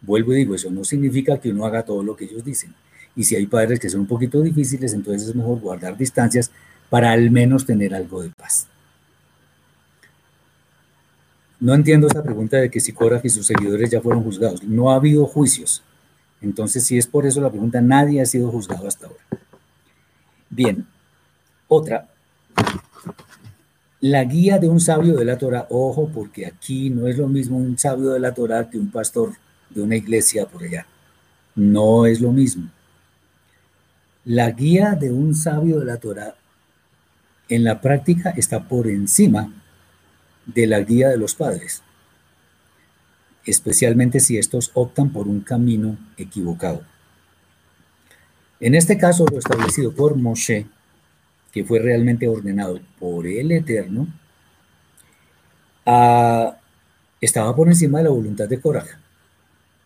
[0.02, 2.74] Vuelvo y digo, eso no significa que uno haga todo lo que ellos dicen.
[3.16, 6.52] Y si hay padres que son un poquito difíciles, entonces es mejor guardar distancias
[6.90, 8.68] para al menos tener algo de paz.
[11.60, 14.64] No entiendo esa pregunta de que si Cora y sus seguidores ya fueron juzgados.
[14.64, 15.84] No ha habido juicios.
[16.42, 19.20] Entonces, si es por eso la pregunta, nadie ha sido juzgado hasta ahora.
[20.50, 20.88] Bien,
[21.68, 22.08] otra.
[24.00, 27.58] La guía de un sabio de la Torah, ojo, porque aquí no es lo mismo
[27.58, 29.34] un sabio de la Torah que un pastor
[29.70, 30.86] de una iglesia por allá.
[31.56, 32.70] No es lo mismo.
[34.24, 36.36] La guía de un sabio de la Torah
[37.50, 39.52] en la práctica está por encima
[40.54, 41.84] de la guía de los padres,
[43.46, 46.84] especialmente si estos optan por un camino equivocado.
[48.60, 50.66] En este caso, lo establecido por Moshe,
[51.52, 54.08] que fue realmente ordenado por el Eterno,
[55.86, 56.58] ah,
[57.22, 58.98] estaba por encima de la voluntad de Coraje.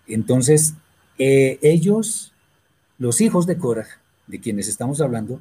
[0.08, 0.74] Entonces,
[1.18, 2.34] eh, ellos,
[2.98, 3.88] los hijos de Korah,
[4.28, 5.40] de quienes estamos hablando,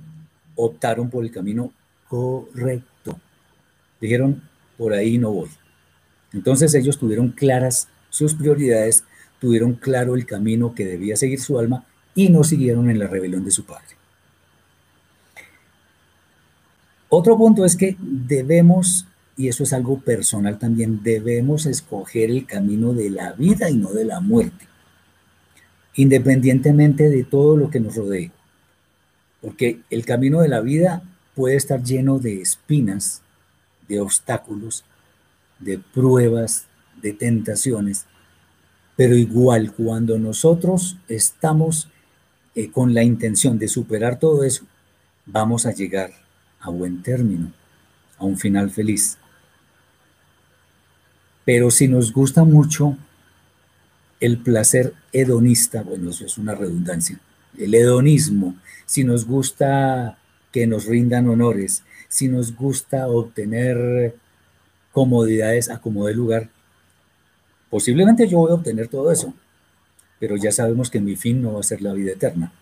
[0.55, 1.73] optaron por el camino
[2.09, 3.19] correcto.
[4.01, 4.43] Dijeron,
[4.83, 5.49] por ahí no voy.
[6.33, 9.05] Entonces ellos tuvieron claras sus prioridades,
[9.39, 13.45] tuvieron claro el camino que debía seguir su alma y no siguieron en la rebelión
[13.45, 13.95] de su padre.
[17.09, 19.07] Otro punto es que debemos
[19.37, 23.93] y eso es algo personal también, debemos escoger el camino de la vida y no
[23.93, 24.67] de la muerte,
[25.95, 28.33] independientemente de todo lo que nos rodee.
[29.41, 31.05] Porque el camino de la vida
[31.37, 33.22] puede estar lleno de espinas,
[33.93, 34.85] de obstáculos,
[35.59, 36.65] de pruebas,
[37.03, 38.07] de tentaciones,
[38.97, 41.89] pero igual cuando nosotros estamos
[42.55, 44.65] eh, con la intención de superar todo eso,
[45.27, 46.11] vamos a llegar
[46.61, 47.53] a buen término,
[48.17, 49.19] a un final feliz.
[51.45, 52.97] Pero si nos gusta mucho
[54.21, 57.21] el placer hedonista, bueno, eso es una redundancia,
[57.59, 60.17] el hedonismo, si nos gusta
[60.51, 61.83] que nos rindan honores,
[62.13, 64.15] si nos gusta obtener
[64.93, 66.51] comodidades a como lugar,
[67.71, 69.33] posiblemente yo voy a obtener todo eso,
[70.21, 72.53] pero ya sabemos que mi fin no va a ser la vida eterna.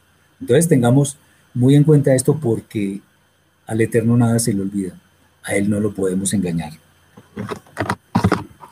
[0.41, 1.19] Entonces tengamos
[1.53, 3.01] muy en cuenta esto porque
[3.67, 4.95] al eterno nada se le olvida,
[5.43, 6.75] a él no lo podemos engañar.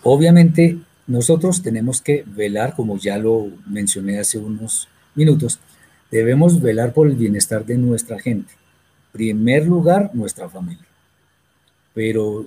[0.05, 5.59] Obviamente, nosotros tenemos que velar, como ya lo mencioné hace unos minutos,
[6.13, 8.58] debemos velar por el bienestar de nuestra gente.
[9.19, 10.87] Primer lugar, nuestra familia,
[11.93, 12.47] pero,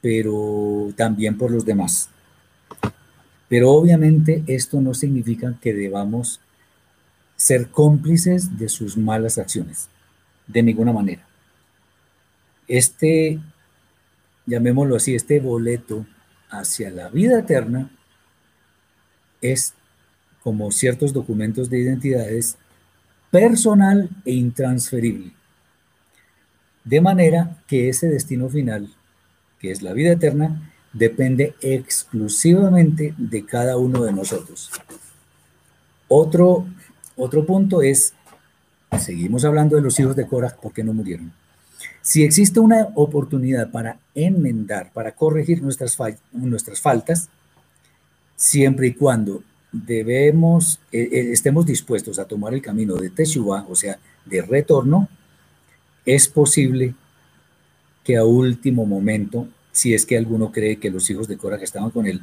[0.00, 2.08] pero también por los demás.
[3.48, 6.40] Pero obviamente esto no significa que debamos
[7.36, 9.90] ser cómplices de sus malas acciones,
[10.48, 11.24] de ninguna manera.
[12.66, 13.38] Este,
[14.44, 16.04] llamémoslo así, este boleto
[16.50, 17.92] hacia la vida eterna
[19.40, 19.74] es
[20.42, 22.58] como ciertos documentos de identidades
[23.30, 25.40] personal e intransferible.
[26.84, 28.88] De manera que ese destino final,
[29.58, 34.70] que es la vida eterna, depende exclusivamente de cada uno de nosotros.
[36.08, 36.66] Otro,
[37.16, 38.14] otro punto es,
[38.98, 41.32] seguimos hablando de los hijos de Cora, ¿por qué no murieron?
[42.02, 45.96] Si existe una oportunidad para enmendar, para corregir nuestras,
[46.32, 47.28] nuestras faltas,
[48.36, 53.74] siempre y cuando debemos, eh, eh, estemos dispuestos a tomar el camino de Teshuvah, o
[53.74, 55.08] sea, de retorno,
[56.04, 56.94] es posible
[58.04, 61.90] que a último momento, si es que alguno cree que los hijos de Korah estaban
[61.90, 62.22] con él,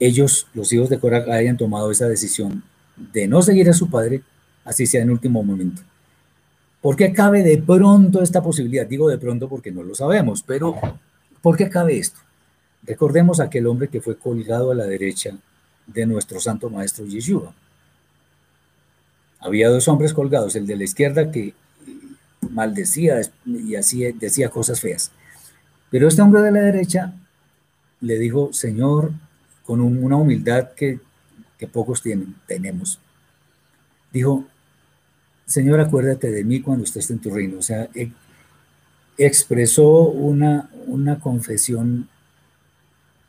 [0.00, 2.62] ellos, los hijos de Korah, hayan tomado esa decisión
[2.96, 4.22] de no seguir a su padre,
[4.64, 5.82] así sea en último momento.
[6.80, 8.86] ¿Por qué cabe de pronto esta posibilidad?
[8.86, 10.76] Digo de pronto porque no lo sabemos, pero
[11.42, 12.20] ¿por qué cabe esto?
[12.84, 15.36] Recordemos aquel hombre que fue colgado a la derecha
[15.86, 17.52] de nuestro santo maestro Yeshua.
[19.40, 21.54] Había dos hombres colgados, el de la izquierda que
[22.58, 25.12] maldecía y así decía cosas feas.
[25.90, 27.14] Pero este hombre de la derecha
[28.00, 29.12] le dijo, Señor,
[29.64, 31.00] con una humildad que,
[31.72, 32.98] pocos tienen, tenemos.
[34.12, 34.44] Dijo,
[35.46, 37.58] Señor, acuérdate de mí cuando estés en tu reino.
[37.58, 38.10] O sea, e,
[39.16, 42.08] expresó una, una confesión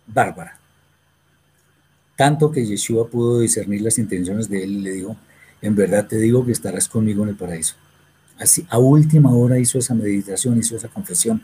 [0.07, 0.57] bárbara.
[2.15, 5.15] Tanto que Yeshua pudo discernir las intenciones de él y le dijo,
[5.61, 7.75] en verdad te digo que estarás conmigo en el paraíso.
[8.39, 11.43] Así, a última hora hizo esa meditación, hizo esa confesión,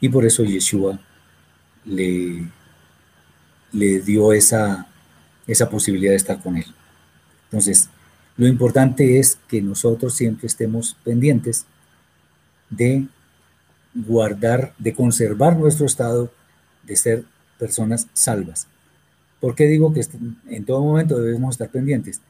[0.00, 1.00] y por eso Yeshua
[1.84, 2.48] le,
[3.72, 4.86] le dio esa,
[5.46, 6.66] esa posibilidad de estar con él.
[7.44, 7.88] Entonces,
[8.36, 11.66] lo importante es que nosotros siempre estemos pendientes
[12.70, 13.06] de
[13.94, 16.30] guardar, de conservar nuestro estado
[16.82, 17.24] de ser
[17.58, 18.68] personas salvas.
[19.40, 20.04] ¿Por qué digo que
[20.48, 22.20] en todo momento debemos estar pendientes?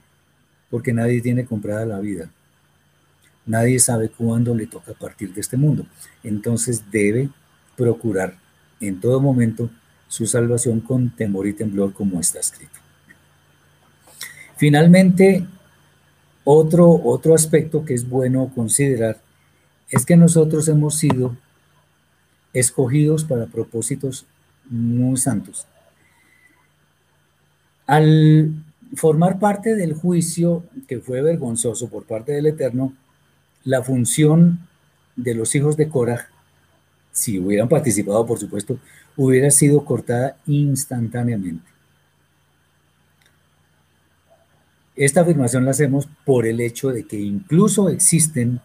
[0.70, 2.30] Porque nadie tiene comprada la vida.
[3.46, 5.86] Nadie sabe cuándo le toca partir de este mundo.
[6.24, 7.30] Entonces debe
[7.76, 8.36] procurar
[8.80, 9.70] en todo momento
[10.08, 12.78] su salvación con temor y temblor como está escrito.
[14.56, 15.46] Finalmente,
[16.44, 19.20] otro, otro aspecto que es bueno considerar
[19.90, 21.36] es que nosotros hemos sido
[22.52, 24.26] escogidos para propósitos
[24.68, 25.66] muy santos.
[27.86, 28.52] Al
[28.94, 32.94] formar parte del juicio que fue vergonzoso por parte del Eterno,
[33.66, 34.60] la función
[35.16, 36.28] de los hijos de Korah,
[37.12, 38.78] si hubieran participado, por supuesto,
[39.16, 41.68] hubiera sido cortada instantáneamente.
[44.94, 48.60] Esta afirmación la hacemos por el hecho de que incluso existen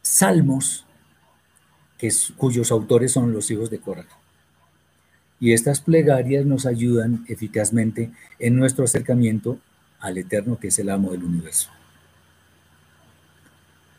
[0.00, 0.86] salmos
[1.98, 4.06] que, cuyos autores son los hijos de Korah
[5.40, 9.58] y estas plegarias nos ayudan eficazmente en nuestro acercamiento
[9.98, 11.70] al Eterno que es el amo del universo.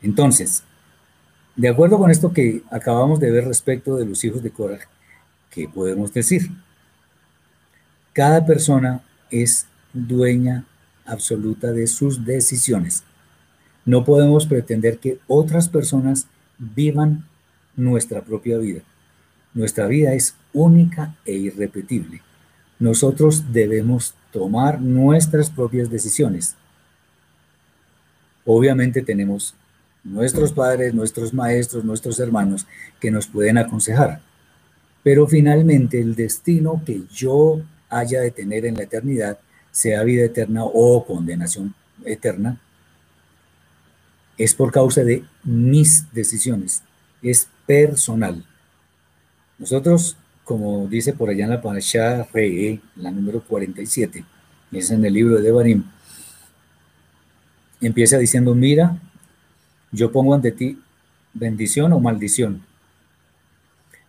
[0.05, 0.61] Entonces,
[1.55, 4.87] de acuerdo con esto que acabamos de ver respecto de los hijos de Korah,
[5.49, 6.51] ¿qué podemos decir?
[8.13, 9.01] Cada persona
[9.31, 10.63] es dueña
[11.07, 13.03] absoluta de sus decisiones.
[13.83, 16.27] No podemos pretender que otras personas
[16.59, 17.25] vivan
[17.75, 18.81] nuestra propia vida.
[19.55, 22.21] Nuestra vida es única e irrepetible.
[22.77, 26.55] Nosotros debemos tomar nuestras propias decisiones.
[28.45, 29.55] Obviamente tenemos
[30.05, 32.65] nuestros padres, nuestros maestros, nuestros hermanos
[33.01, 34.21] que nos pueden aconsejar.
[35.03, 39.39] Pero finalmente el destino que yo haya de tener en la eternidad,
[39.71, 41.75] sea vida eterna o condenación
[42.05, 42.61] eterna,
[44.37, 46.83] es por causa de mis decisiones,
[47.21, 48.45] es personal.
[49.57, 54.23] Nosotros, como dice por allá en la Parashá Re, la número 47,
[54.71, 55.83] es en el libro de Devarim,
[57.81, 58.99] empieza diciendo, mira,
[59.95, 60.77] yo pongo ante ti
[61.33, 62.63] bendición o maldición.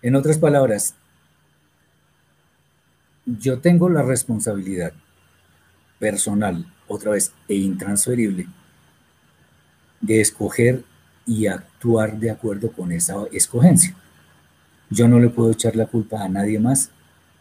[0.03, 0.95] En otras palabras,
[3.25, 4.93] yo tengo la responsabilidad
[5.99, 8.47] personal, otra vez, e intransferible,
[10.01, 10.85] de escoger
[11.25, 13.95] y actuar de acuerdo con esa escogencia.
[14.91, 16.91] Yo no le puedo echar la culpa a nadie más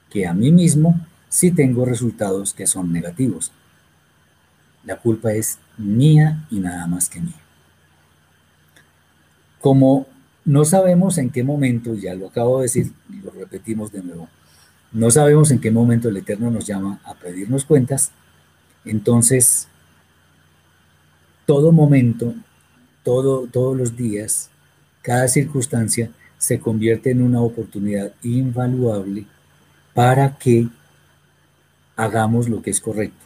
[0.10, 3.52] que a mí mismo si tengo resultados que son negativos.
[4.84, 7.45] La culpa es mía y nada más que mía.
[9.66, 10.06] Como
[10.46, 14.30] no sabemos en qué momento, ya lo acabo de decir y lo repetimos de nuevo,
[14.92, 18.12] No sabemos en qué momento el Eterno nos llama a pedirnos cuentas.
[18.86, 19.68] Entonces,
[21.48, 22.36] todo momento,
[23.02, 24.52] todo, todos los días,
[25.02, 29.26] cada circunstancia se convierte en una oportunidad invaluable
[29.96, 30.68] para que
[31.96, 33.26] hagamos lo que es correcto.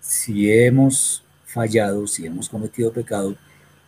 [0.00, 3.36] Si hemos fallado, si hemos cometido pecado,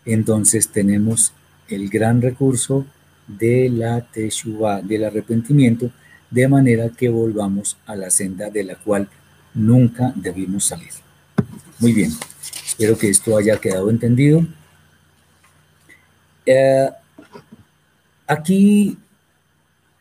[0.05, 1.33] entonces tenemos
[1.69, 2.87] el gran recurso
[3.27, 5.91] de la teshuva, del arrepentimiento,
[6.31, 9.09] de manera que volvamos a la senda de la cual
[9.55, 10.91] nunca debimos salir.
[11.79, 12.11] Muy bien,
[12.65, 14.47] espero que esto haya quedado entendido.
[16.45, 16.89] Eh,
[18.27, 18.99] aquí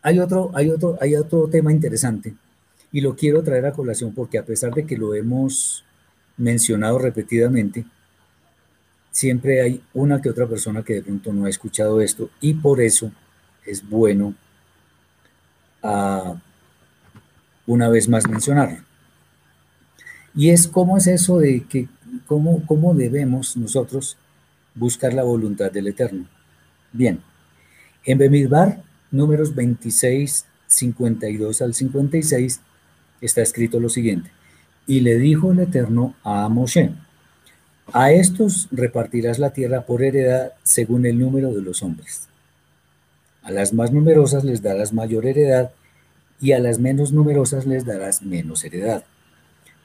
[0.01, 2.35] hay otro, hay, otro, hay otro tema interesante
[2.91, 5.83] y lo quiero traer a colación porque a pesar de que lo hemos
[6.37, 7.85] mencionado repetidamente,
[9.15, 12.81] siempre hay una que otra persona que de pronto no ha escuchado esto y por
[12.81, 13.13] eso
[13.65, 14.35] es bueno
[15.81, 16.35] ah,
[17.65, 18.79] una vez más mencionarlo.
[20.35, 21.87] Y es cómo es eso de que,
[22.27, 24.17] cómo, cómo debemos nosotros
[24.73, 26.27] buscar la voluntad del Eterno.
[26.91, 27.21] Bien,
[28.03, 32.59] en Bemidbar, números 26, 52 al 56,
[33.21, 34.29] está escrito lo siguiente.
[34.85, 36.91] Y le dijo el Eterno a Moshe,
[37.93, 42.27] a estos repartirás la tierra por heredad según el número de los hombres.
[43.43, 45.71] A las más numerosas les darás mayor heredad
[46.41, 49.03] y a las menos numerosas les darás menos heredad.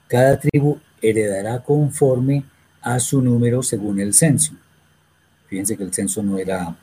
[0.08, 2.44] Cada tribu heredará conforme
[2.80, 4.54] a su número según el censo.
[5.48, 6.76] Fíjense que el censo no era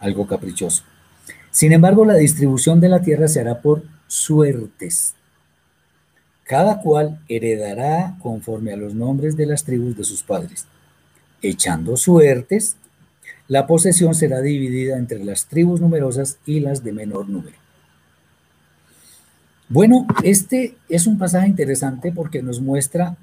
[0.00, 0.84] algo caprichoso.
[1.50, 5.14] Sin embargo, la distribución de la tierra se hará por suertes
[6.46, 10.66] cada cual heredará conforme a los nombres de las tribus de sus padres.
[11.42, 12.76] Echando suertes,
[13.48, 17.56] la posesión será dividida entre las tribus numerosas y las de menor número.
[19.68, 23.16] Bueno, este es un pasaje interesante porque nos muestra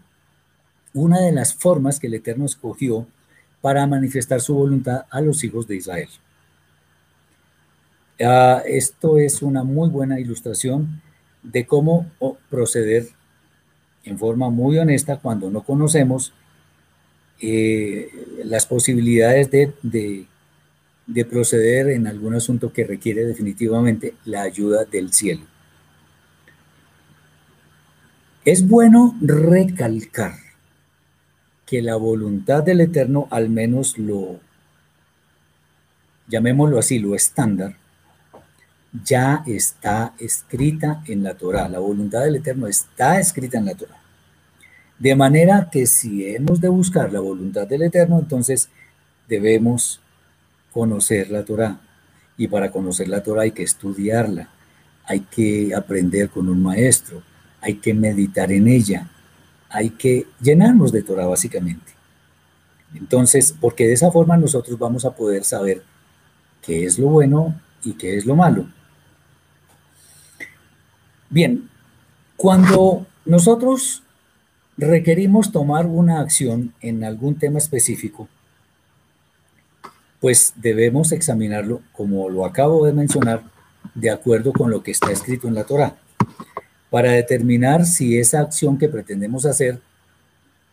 [0.93, 3.07] una de las formas que el Eterno escogió
[3.61, 6.09] para manifestar su voluntad a los hijos de Israel.
[8.21, 11.01] Ah, esto es una muy buena ilustración
[11.43, 12.07] de cómo
[12.49, 13.07] proceder
[14.05, 16.33] en forma muy honesta cuando no conocemos
[17.39, 18.09] eh,
[18.45, 20.25] las posibilidades de,
[21.07, 25.45] de proceder en algún asunto que requiere definitivamente la ayuda del cielo.
[28.45, 30.35] Es bueno recalcar
[31.65, 34.39] que la voluntad del Eterno, al menos lo,
[36.27, 37.77] llamémoslo así, lo estándar,
[39.03, 41.67] ya está escrita en la Torah.
[41.67, 43.99] La voluntad del Eterno está escrita en la Torah.
[44.99, 48.69] De manera que si hemos de buscar la voluntad del Eterno, entonces
[49.27, 49.99] debemos
[50.71, 51.79] conocer la Torah.
[52.37, 54.49] Y para conocer la Torah hay que estudiarla,
[55.05, 57.23] hay que aprender con un maestro,
[57.61, 59.09] hay que meditar en ella,
[59.69, 61.93] hay que llenarnos de Torah básicamente.
[62.95, 65.83] Entonces, porque de esa forma nosotros vamos a poder saber
[66.61, 68.67] qué es lo bueno y qué es lo malo.
[71.33, 71.67] Bien,
[72.37, 74.03] cuando nosotros
[74.77, 78.29] requerimos tomar una acción en algún tema específico,
[80.21, 83.41] pues debemos examinarlo, como lo acabo de mencionar,
[83.95, 85.95] de acuerdo con lo que está escrito en la Torah,
[86.91, 89.81] para determinar si esa acción que pretendemos hacer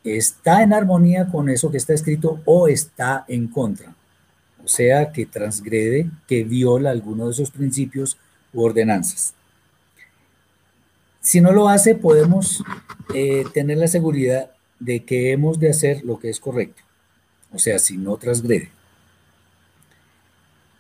[0.05, 3.95] está en armonía con eso que está escrito o está en contra.
[4.63, 8.19] O sea, que transgrede, que viola alguno de esos principios
[8.53, 9.33] u ordenanzas.
[11.21, 12.65] Si no lo hace, podemos
[13.15, 16.83] eh, tener la seguridad de que hemos de hacer lo que es correcto,
[17.53, 18.71] o sea, si no transgrede.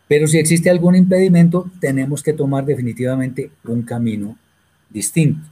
[0.09, 4.36] Pero si existe algún impedimento, tenemos que tomar definitivamente un camino
[4.88, 5.47] distinto.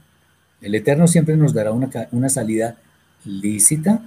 [0.59, 2.77] El Eterno siempre nos dará una, una salida
[3.23, 4.01] lícita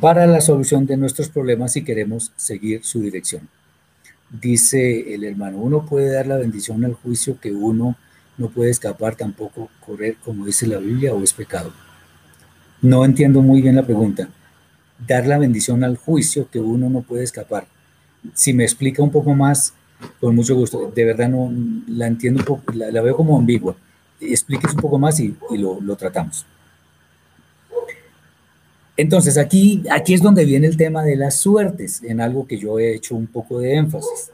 [0.00, 3.48] para la solución de nuestros problemas si queremos seguir su dirección.
[4.30, 7.96] Dice el hermano, uno puede dar la bendición al juicio que uno
[8.38, 11.72] no puede escapar tampoco correr como dice la Biblia o es pecado.
[12.80, 14.28] No entiendo muy bien la pregunta.
[15.06, 17.66] Dar la bendición al juicio que uno no puede escapar.
[18.34, 19.74] Si me explica un poco más,
[20.20, 20.90] con mucho gusto.
[20.94, 21.52] De verdad no
[21.86, 23.76] la entiendo un poco, la, veo como ambigua.
[24.20, 26.46] Explíquese un poco más y, lo, lo, tratamos.
[28.96, 32.78] Entonces aquí, aquí es donde viene el tema de las suertes, en algo que yo
[32.78, 34.30] he hecho un poco de énfasis.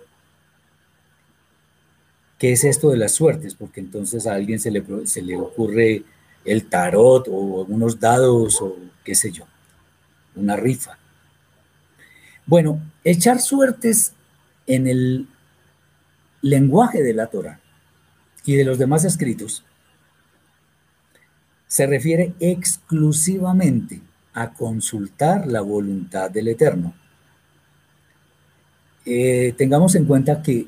[2.38, 3.54] ¿Qué es esto de las suertes?
[3.54, 6.04] Porque entonces a alguien se le, se le ocurre
[6.44, 9.44] el tarot o unos dados o qué sé yo,
[10.34, 10.98] una rifa.
[12.46, 14.12] Bueno, echar suertes
[14.66, 15.28] en el
[16.40, 17.60] lenguaje de la Torah
[18.44, 19.64] y de los demás escritos
[21.66, 24.00] se refiere exclusivamente
[24.32, 26.94] a consultar la voluntad del Eterno.
[29.04, 30.66] Eh, tengamos en cuenta que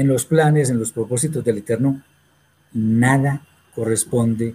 [0.00, 2.02] en los planes, en los propósitos del Eterno,
[2.72, 3.42] nada
[3.74, 4.54] corresponde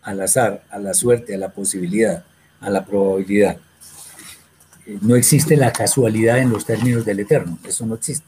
[0.00, 2.24] al azar, a la suerte, a la posibilidad,
[2.58, 3.58] a la probabilidad.
[4.86, 8.26] Eh, no existe la casualidad en los términos del Eterno, eso no existe.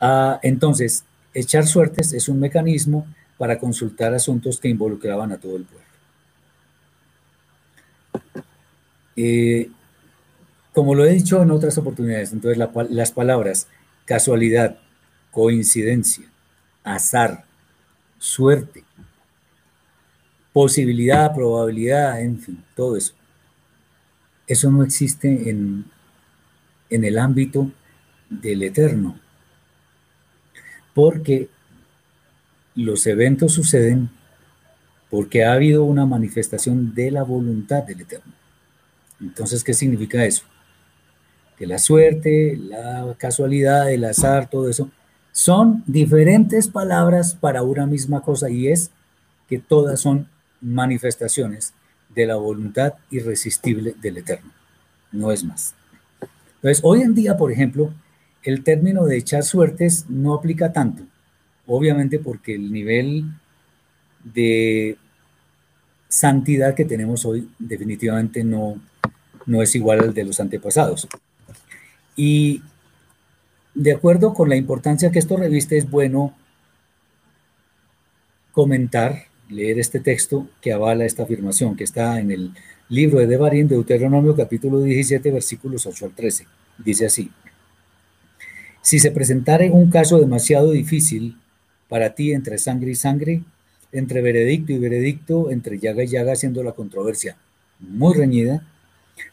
[0.00, 1.02] Ah, entonces,
[1.34, 3.04] echar suertes es un mecanismo
[3.38, 5.88] para consultar asuntos que involucraban a todo el pueblo.
[9.16, 9.68] Eh,
[10.72, 12.56] como lo he dicho en otras oportunidades, entonces
[12.90, 13.66] las palabras
[14.04, 14.78] casualidad,
[15.38, 16.24] coincidencia,
[16.82, 17.44] azar,
[18.18, 18.82] suerte,
[20.52, 23.14] posibilidad, probabilidad, en fin, todo eso.
[24.48, 25.84] Eso no existe en,
[26.90, 27.70] en el ámbito
[28.28, 29.16] del eterno,
[30.92, 31.48] porque
[32.74, 34.10] los eventos suceden
[35.08, 38.32] porque ha habido una manifestación de la voluntad del eterno.
[39.20, 40.42] Entonces, ¿qué significa eso?
[41.56, 44.90] Que la suerte, la casualidad, el azar, todo eso,
[45.32, 48.90] son diferentes palabras para una misma cosa y es
[49.48, 50.28] que todas son
[50.60, 51.74] manifestaciones
[52.14, 54.50] de la voluntad irresistible del Eterno.
[55.12, 55.74] No es más.
[56.56, 57.92] Entonces, hoy en día, por ejemplo,
[58.42, 61.04] el término de echar suertes no aplica tanto,
[61.66, 63.24] obviamente porque el nivel
[64.24, 64.96] de
[66.08, 68.80] santidad que tenemos hoy definitivamente no,
[69.46, 71.06] no es igual al de los antepasados.
[72.16, 72.62] Y
[73.78, 76.34] de acuerdo con la importancia que esto reviste, es bueno
[78.50, 82.54] comentar, leer este texto que avala esta afirmación, que está en el
[82.88, 86.46] libro de Devarim, Deuteronomio capítulo 17, versículos 8 al 13.
[86.78, 87.30] Dice así,
[88.82, 91.38] si se presentara un caso demasiado difícil
[91.88, 93.42] para ti entre sangre y sangre,
[93.92, 97.36] entre veredicto y veredicto, entre llaga y llaga, siendo la controversia
[97.78, 98.66] muy reñida,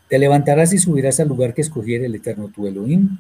[0.07, 3.17] te levantarás y subirás al lugar que escogiera el eterno tu Elohim,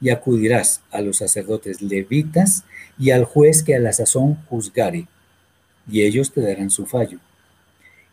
[0.00, 2.64] y acudirás a los sacerdotes levitas
[2.98, 5.06] y al juez que a la sazón juzgare,
[5.90, 7.18] y ellos te darán su fallo.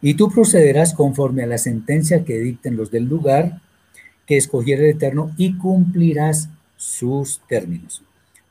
[0.01, 3.61] Y tú procederás conforme a la sentencia que dicten los del lugar
[4.25, 8.03] que escogiera el Eterno y cumplirás sus términos.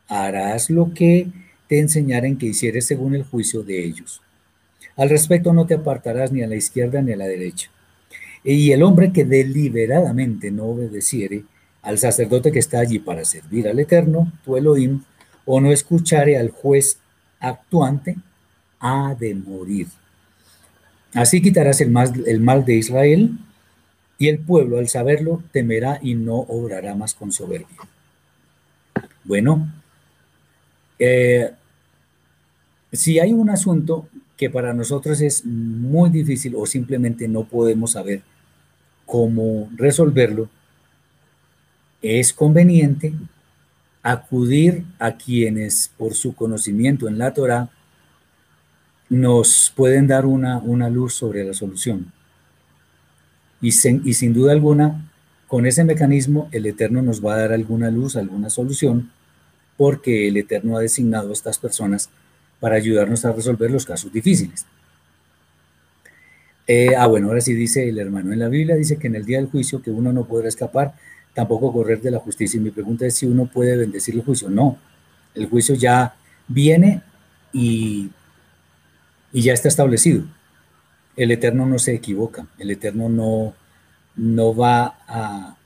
[0.09, 1.29] Harás lo que
[1.69, 4.21] te enseñaren que hicieres según el juicio de ellos.
[4.97, 7.71] Al respecto no te apartarás ni a la izquierda ni a la derecha.
[8.45, 11.45] Y el hombre que deliberadamente no obedeciere
[11.85, 15.03] al sacerdote que está allí para servir al Eterno, tu Elohim,
[15.45, 16.99] o no escuchare al juez
[17.39, 18.17] actuante,
[18.81, 19.87] ha de morir.
[21.13, 23.39] Así quitarás el mal, el mal de Israel,
[24.19, 27.77] y el pueblo al saberlo temerá y no obrará más con soberbia.
[29.25, 29.71] Bueno,
[30.99, 31.51] eh,
[32.93, 38.23] si hay un asunto que para nosotros es muy difícil o simplemente no podemos saber
[39.05, 40.49] cómo resolverlo,
[42.05, 43.15] es conveniente
[44.03, 47.71] acudir a quienes por su conocimiento en la Torah
[49.09, 52.13] nos pueden dar una, una luz sobre la solución.
[53.63, 55.11] Y, y sin duda alguna,
[55.49, 59.11] con ese mecanismo el Eterno nos va a dar alguna luz, alguna solución,
[59.79, 62.11] porque el Eterno ha designado a estas personas
[62.61, 64.67] para ayudarnos a resolver los casos difíciles.
[66.67, 69.25] Eh, ah, bueno, ahora sí dice el hermano en la Biblia, dice que en el
[69.25, 70.95] día del juicio que uno no podrá escapar,
[71.35, 72.59] tampoco correr de la justicia.
[72.59, 74.49] Y mi pregunta es si uno puede bendecir el juicio.
[74.49, 74.79] No,
[75.35, 76.15] el juicio ya
[76.49, 77.03] viene
[77.53, 78.11] y,
[79.33, 80.25] y ya está establecido.
[81.17, 83.55] El Eterno no se equivoca, el Eterno no,
[84.17, 85.57] no va a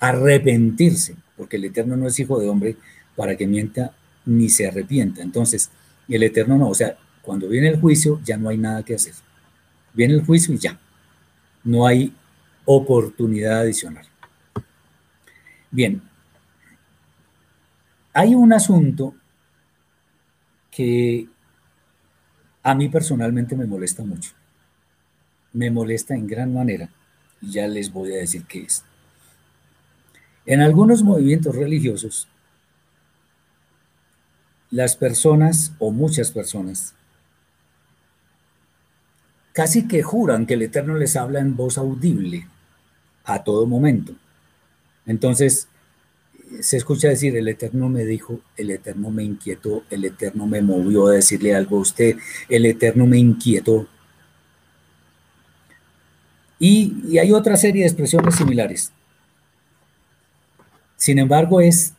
[0.00, 2.76] arrepentirse, porque el Eterno no es hijo de hombre
[3.16, 3.92] para que mienta
[4.26, 5.22] ni se arrepienta.
[5.22, 5.70] Entonces,
[6.08, 9.14] el Eterno no, o sea, cuando viene el juicio ya no hay nada que hacer.
[9.92, 10.78] Viene el juicio y ya.
[11.62, 12.12] No hay
[12.64, 14.06] oportunidad adicional.
[15.74, 16.00] Bien,
[18.12, 19.12] hay un asunto
[20.70, 21.26] que
[22.62, 24.34] a mí personalmente me molesta mucho.
[25.52, 26.90] Me molesta en gran manera
[27.42, 28.84] y ya les voy a decir qué es.
[30.46, 32.28] En algunos movimientos religiosos
[34.70, 36.94] las personas o muchas personas
[39.52, 42.46] casi que juran que el Eterno les habla en voz audible
[43.24, 44.14] a todo momento.
[45.06, 45.68] Entonces,
[46.60, 51.08] se escucha decir, el Eterno me dijo, el Eterno me inquietó, el Eterno me movió
[51.08, 52.16] a decirle algo a usted,
[52.48, 53.86] el Eterno me inquietó.
[56.58, 58.92] Y, hay otra serie de expresiones similares.
[60.96, 61.92] Sin embargo, es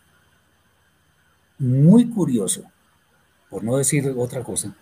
[1.59, 2.63] muy curioso,
[3.49, 4.75] por no decir otra cosa,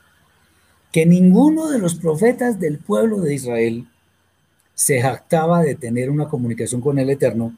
[0.91, 3.87] que ninguno de los profetas del pueblo de Israel
[4.75, 7.55] se jactaba de tener una comunicación con el Eterno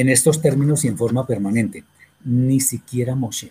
[0.00, 1.82] en estos términos y en forma permanente,
[2.24, 3.50] ni siquiera Moshe.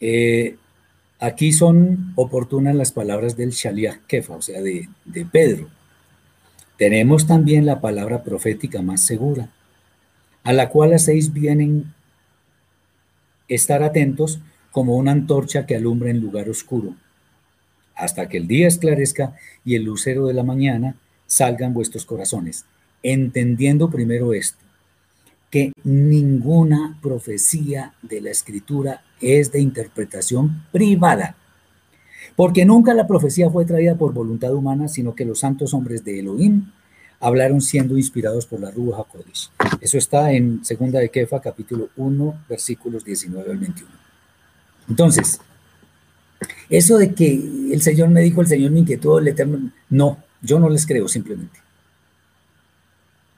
[0.00, 0.56] Eh,
[1.20, 5.68] aquí son oportunas las palabras del Shaliach Kefa, o sea, de, de Pedro.
[6.78, 9.50] Tenemos también la palabra profética más segura,
[10.42, 11.94] a la cual hacéis bien
[13.46, 14.40] estar atentos
[14.72, 16.96] como una antorcha que alumbra en lugar oscuro,
[17.94, 20.96] hasta que el día esclarezca y el lucero de la mañana
[21.26, 22.64] salgan vuestros corazones,
[23.02, 24.58] entendiendo primero esto,
[25.50, 31.36] que ninguna profecía de la escritura es de interpretación privada,
[32.36, 36.20] porque nunca la profecía fue traída por voluntad humana, sino que los santos hombres de
[36.20, 36.66] Elohim
[37.18, 39.50] hablaron siendo inspirados por la Ruja Kodesh.
[39.80, 43.90] Eso está en Segunda de Kefa, capítulo 1, versículos 19 al 21.
[44.88, 45.40] Entonces,
[46.68, 47.34] eso de que
[47.72, 51.08] el Señor me dijo, el Señor me inquietó, el Eterno, no, yo no les creo
[51.08, 51.58] simplemente.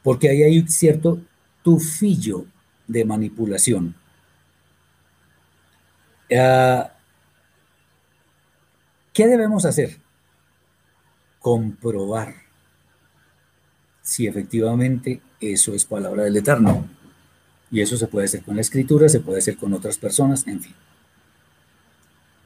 [0.03, 1.21] Porque ahí hay cierto
[1.63, 2.47] tufillo
[2.87, 3.95] de manipulación.
[6.37, 6.93] Ah,
[9.13, 9.99] ¿Qué debemos hacer?
[11.39, 12.35] Comprobar
[14.03, 16.89] si efectivamente eso es palabra del Eterno.
[17.71, 20.61] Y eso se puede hacer con la escritura, se puede hacer con otras personas, en
[20.61, 20.75] fin.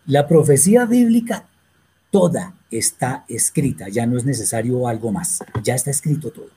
[0.06, 1.48] La profecía bíblica
[2.12, 6.50] toda está escrita, ya no es necesario algo más, ya está escrito todo.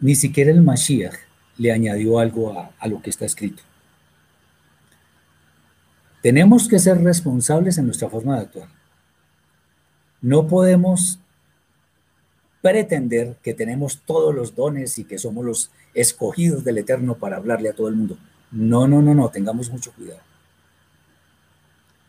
[0.00, 1.16] Ni siquiera el Mashiach
[1.56, 3.62] le añadió algo a, a lo que está escrito.
[6.22, 8.68] Tenemos que ser responsables en nuestra forma de actuar.
[10.20, 11.18] No podemos
[12.60, 17.68] pretender que tenemos todos los dones y que somos los escogidos del Eterno para hablarle
[17.68, 18.18] a todo el mundo.
[18.50, 20.20] No, no, no, no, tengamos mucho cuidado.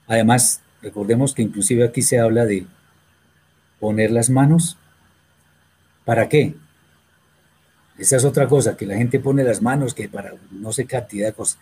[0.08, 2.66] Además, recordemos que inclusive aquí se habla de
[3.80, 4.78] poner las manos.
[6.04, 6.56] ¿Para qué?
[8.00, 11.28] Esa es otra cosa, que la gente pone las manos, que para no sé cantidad
[11.28, 11.60] de cosas,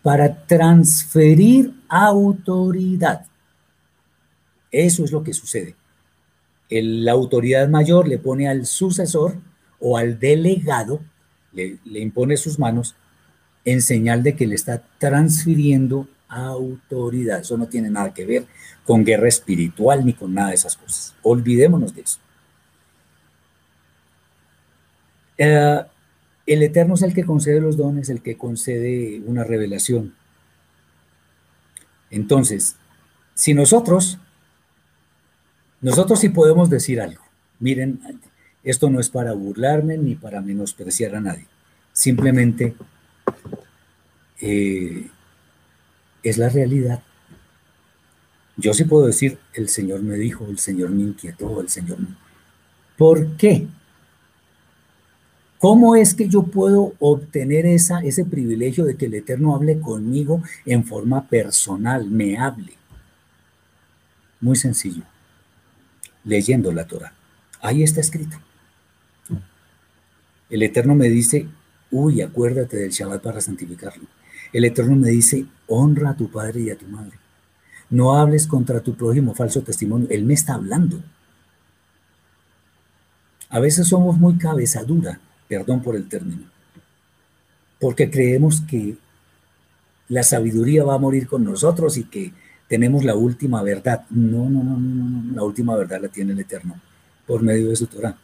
[0.00, 3.26] para transferir autoridad.
[4.70, 5.74] Eso es lo que sucede.
[6.70, 9.34] la autoridad mayor le pone al sucesor
[9.78, 11.00] o al delegado,
[11.52, 12.94] le, le impone sus manos
[13.64, 17.40] en señal de que le está transfiriendo autoridad.
[17.40, 18.46] Eso no tiene nada que ver
[18.84, 21.14] con guerra espiritual ni con nada de esas cosas.
[21.22, 22.18] Olvidémonos de eso.
[25.38, 25.80] Eh,
[26.46, 30.14] el Eterno es el que concede los dones, el que concede una revelación.
[32.10, 32.76] Entonces,
[33.34, 34.18] si nosotros,
[35.80, 37.22] nosotros sí podemos decir algo.
[37.58, 38.00] Miren,
[38.64, 41.46] esto no es para burlarme ni para menospreciar a nadie.
[41.92, 42.74] Simplemente
[44.40, 45.08] eh,
[46.22, 47.02] es la realidad.
[48.56, 52.08] Yo sí puedo decir, el Señor me dijo, el Señor me inquietó, el Señor me...
[52.98, 53.66] ¿Por qué?
[55.62, 60.84] ¿Cómo es que yo puedo obtener ese privilegio de que el Eterno hable conmigo en
[60.84, 62.72] forma personal, me hable?
[64.40, 65.04] Muy sencillo.
[66.24, 67.14] Leyendo la Torah.
[67.60, 68.36] Ahí está escrito.
[70.50, 71.46] El Eterno me dice,
[71.92, 74.08] uy, acuérdate del Shabbat para santificarlo.
[74.52, 77.16] El Eterno me dice, honra a tu padre y a tu madre.
[77.88, 80.08] No hables contra tu prójimo falso testimonio.
[80.10, 81.00] Él me está hablando.
[83.48, 85.20] A veces somos muy cabezadura,
[85.52, 86.44] perdón por el término,
[87.78, 88.96] porque creemos que
[90.08, 92.32] la sabiduría va a morir con nosotros y que
[92.68, 94.06] tenemos la última verdad.
[94.08, 96.80] No, no, no, no, no, la última verdad la tiene el Eterno
[97.26, 98.16] por medio de su Torah.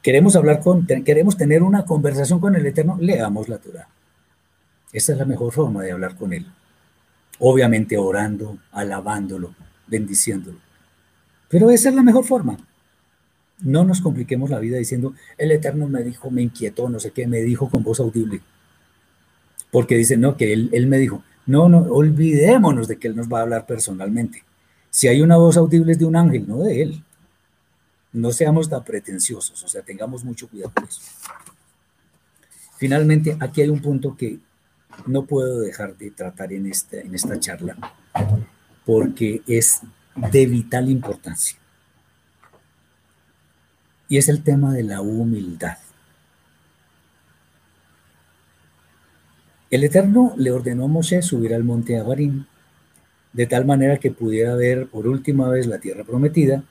[0.00, 3.88] Queremos hablar con, queremos tener una conversación con el Eterno, leamos la Torah.
[4.92, 6.46] Esa es la mejor forma de hablar con Él.
[7.40, 9.52] Obviamente orando, alabándolo,
[9.88, 10.58] bendiciéndolo.
[11.48, 12.56] Pero esa es la mejor forma.
[13.60, 17.26] No nos compliquemos la vida diciendo, el Eterno me dijo, me inquietó, no sé qué,
[17.26, 18.42] me dijo con voz audible.
[19.70, 23.32] Porque dice, no, que él, él me dijo, no, no, olvidémonos de que Él nos
[23.32, 24.42] va a hablar personalmente.
[24.90, 27.04] Si hay una voz audible es de un ángel, no de Él.
[28.12, 31.00] No seamos tan pretenciosos, o sea, tengamos mucho cuidado con eso.
[32.78, 34.38] Finalmente, aquí hay un punto que
[35.06, 37.76] no puedo dejar de tratar en esta, en esta charla
[38.84, 39.80] porque es
[40.32, 41.58] de vital importancia.
[44.08, 45.78] Y es el tema de la humildad.
[49.70, 52.44] El Eterno le ordenó a Moshe subir al monte Abarim,
[53.32, 56.62] de tal manera que pudiera ver por última vez la tierra prometida,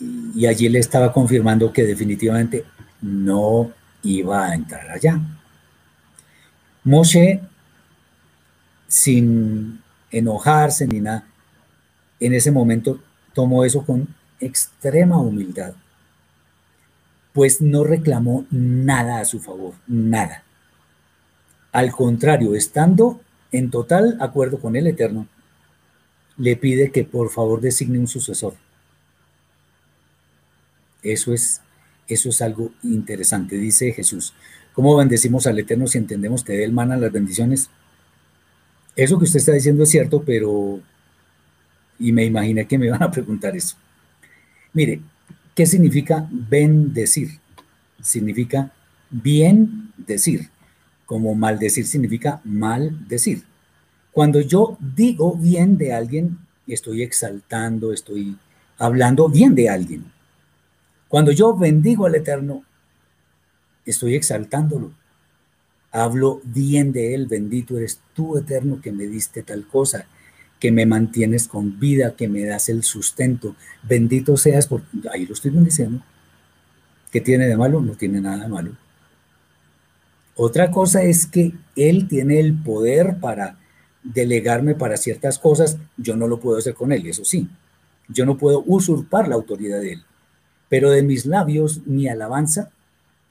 [0.00, 2.64] y allí le estaba confirmando que definitivamente
[3.00, 3.70] no
[4.02, 5.20] iba a entrar allá.
[6.82, 7.40] Moshe,
[8.88, 9.80] sin
[10.10, 11.24] enojarse ni nada.
[12.20, 13.00] En ese momento
[13.32, 14.08] tomó eso con
[14.40, 15.74] extrema humildad,
[17.32, 20.44] pues no reclamó nada a su favor, nada.
[21.72, 23.20] Al contrario, estando
[23.50, 25.26] en total acuerdo con el Eterno,
[26.36, 28.54] le pide que por favor designe un sucesor.
[31.02, 31.60] Eso es,
[32.08, 34.34] eso es algo interesante, dice Jesús.
[34.72, 37.70] ¿Cómo bendecimos al Eterno si entendemos que de Él manan las bendiciones?
[38.96, 40.80] Eso que usted está diciendo es cierto, pero...
[41.98, 43.76] Y me imaginé que me iban a preguntar eso.
[44.74, 45.00] Mire,
[45.54, 47.38] ¿qué significa bendecir?
[48.02, 48.72] Significa
[49.08, 50.50] bien decir,
[51.06, 53.44] como maldecir significa mal decir.
[54.10, 58.36] Cuando yo digo bien de alguien, estoy exaltando, estoy
[58.76, 60.12] hablando bien de alguien.
[61.06, 62.64] Cuando yo bendigo al Eterno,
[63.86, 64.92] estoy exaltándolo.
[65.92, 70.06] Hablo bien de Él, bendito eres tú, Eterno, que me diste tal cosa,
[70.64, 73.54] que me mantienes con vida, que me das el sustento.
[73.82, 74.80] Bendito seas, por
[75.12, 76.02] ahí lo estoy bendiciendo.
[77.12, 77.82] ¿Qué tiene de malo?
[77.82, 78.72] No tiene nada de malo.
[80.34, 83.58] Otra cosa es que Él tiene el poder para
[84.02, 87.46] delegarme para ciertas cosas, yo no lo puedo hacer con Él, eso sí.
[88.08, 90.02] Yo no puedo usurpar la autoridad de Él.
[90.70, 92.70] Pero de mis labios, mi alabanza,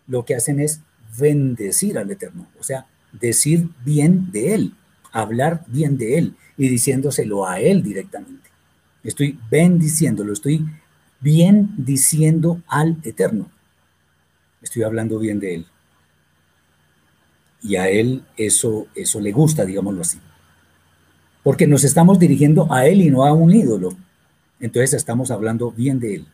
[0.05, 0.81] lo que hacen es
[1.17, 4.75] bendecir al Eterno, o sea, decir bien de Él,
[5.11, 8.49] hablar bien de Él y diciéndoselo a Él directamente.
[9.03, 10.65] Estoy bendiciéndolo, estoy
[11.19, 13.49] bien diciendo al Eterno.
[14.61, 15.65] Estoy hablando bien de Él.
[17.61, 20.19] Y a Él eso, eso le gusta, digámoslo así.
[21.43, 23.95] Porque nos estamos dirigiendo a Él y no a un ídolo.
[24.59, 26.27] Entonces estamos hablando bien de Él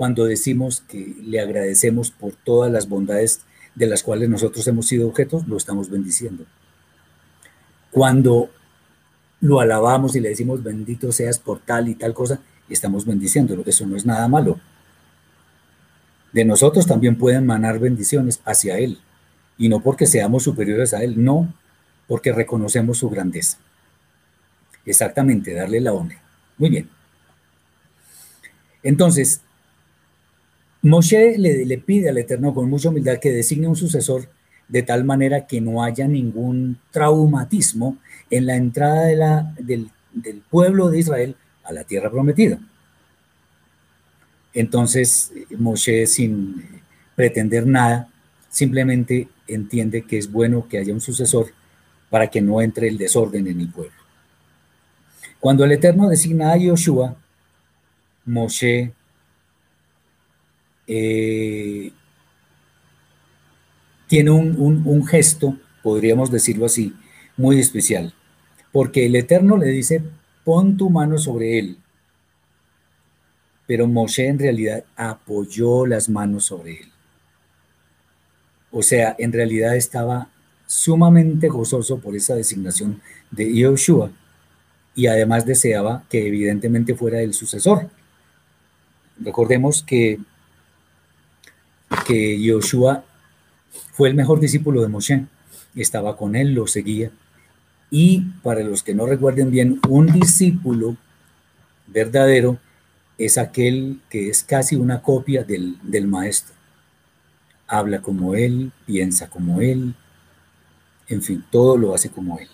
[0.00, 3.42] cuando decimos que le agradecemos por todas las bondades
[3.74, 6.46] de las cuales nosotros hemos sido objetos, lo estamos bendiciendo.
[7.90, 8.48] Cuando
[9.40, 13.62] lo alabamos y le decimos bendito seas por tal y tal cosa, estamos bendiciéndolo.
[13.66, 14.60] Eso no es nada malo.
[16.32, 18.98] De nosotros también pueden manar bendiciones hacia Él.
[19.58, 21.52] Y no porque seamos superiores a Él, no,
[22.06, 23.58] porque reconocemos su grandeza.
[24.86, 26.22] Exactamente, darle la honra.
[26.56, 26.88] Muy bien.
[28.82, 29.42] Entonces,
[30.82, 34.28] Moshe le, pide al Eterno con mucha humildad que designe un sucesor
[34.68, 37.98] de tal manera que no haya ningún traumatismo
[38.30, 42.58] en la entrada del, del pueblo de Israel a la tierra prometida.
[44.52, 46.82] Entonces, Moshe, sin
[47.14, 48.08] pretender nada,
[48.48, 51.52] simplemente entiende que es bueno que haya un sucesor
[52.08, 53.92] para que no entre el desorden en el pueblo.
[55.38, 57.16] Cuando el Eterno designa a Yoshua,
[58.26, 58.92] Moshe
[60.86, 61.92] eh,
[64.06, 66.94] tiene un, gesto, podríamos decirlo así,
[67.36, 68.12] muy especial,
[68.72, 70.02] porque el Eterno le dice,
[70.44, 71.78] pon tu mano sobre él,
[73.66, 76.88] pero Moshe en realidad apoyó las manos sobre él.
[78.72, 80.28] O sea, en realidad estaba
[80.66, 83.00] sumamente gozoso por esa designación
[83.30, 84.12] de Yoshua
[84.94, 87.88] y además deseaba que evidentemente fuera el sucesor.
[89.18, 90.20] Recordemos que
[92.06, 93.04] que Yoshua
[93.92, 95.26] fue el mejor discípulo de Moshe,
[95.74, 97.10] estaba con él, lo seguía.
[97.90, 100.96] Y para los que no recuerden bien, un discípulo
[101.86, 102.58] verdadero
[103.18, 106.54] es aquel que es casi una copia del, del maestro.
[107.66, 109.94] Habla como él, piensa como él,
[111.08, 112.48] en fin, todo lo hace como él.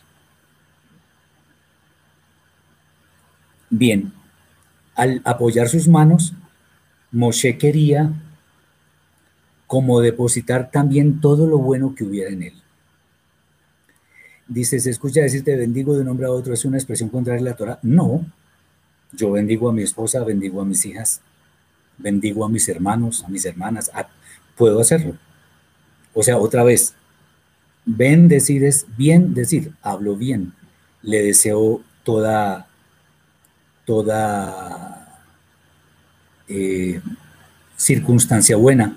[3.68, 4.12] Bien,
[4.94, 6.32] al apoyar sus manos,
[7.12, 8.12] Moshe quería
[9.66, 12.54] como depositar también todo lo bueno que hubiera en él.
[14.48, 16.54] Dice, ¿se escucha decirte bendigo de un hombre a otro?
[16.54, 17.78] ¿Es una expresión contraria a la Torah?
[17.82, 18.24] No.
[19.12, 21.20] Yo bendigo a mi esposa, bendigo a mis hijas,
[21.98, 23.90] bendigo a mis hermanos, a mis hermanas.
[24.56, 25.16] Puedo hacerlo.
[26.14, 26.94] O sea, otra vez,
[27.84, 30.52] bendecir es bien decir, hablo bien.
[31.02, 32.68] Le deseo toda,
[33.84, 35.22] toda
[36.48, 37.00] eh,
[37.76, 38.96] circunstancia buena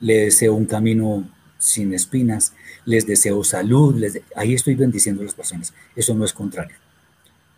[0.00, 2.52] le deseo un camino sin espinas,
[2.84, 5.72] les deseo salud, les ahí estoy bendiciendo a las personas.
[5.94, 6.76] Eso no es contrario.